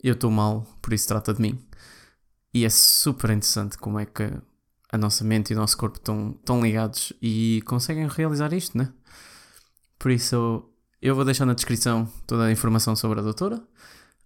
[0.00, 1.58] eu estou mal, por isso trata de mim.
[2.54, 4.32] E é super interessante como é que
[4.94, 8.92] a nossa mente e o nosso corpo estão, estão ligados e conseguem realizar isto, né?
[9.98, 10.70] Por isso,
[11.02, 13.56] eu vou deixar na descrição toda a informação sobre a doutora.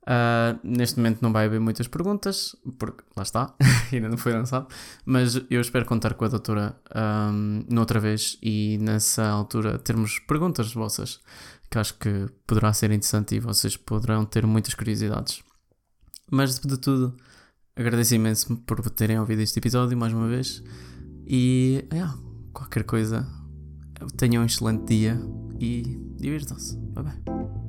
[0.02, 3.54] Uh, neste momento não vai haver muitas perguntas, porque lá está,
[3.90, 4.68] ainda não foi lançado,
[5.06, 6.78] mas eu espero contar com a doutora
[7.32, 11.20] um, noutra vez e nessa altura termos perguntas vossas,
[11.70, 15.42] que acho que poderá ser interessante e vocês poderão ter muitas curiosidades.
[16.30, 17.16] Mas de tudo,
[17.78, 20.64] Agradeço imenso por terem ouvido este episódio mais uma vez.
[21.24, 22.12] E yeah,
[22.52, 23.24] qualquer coisa,
[24.16, 25.16] tenham um excelente dia
[25.60, 25.82] e
[26.16, 26.76] divirtam-se.
[26.76, 27.67] Bye bye.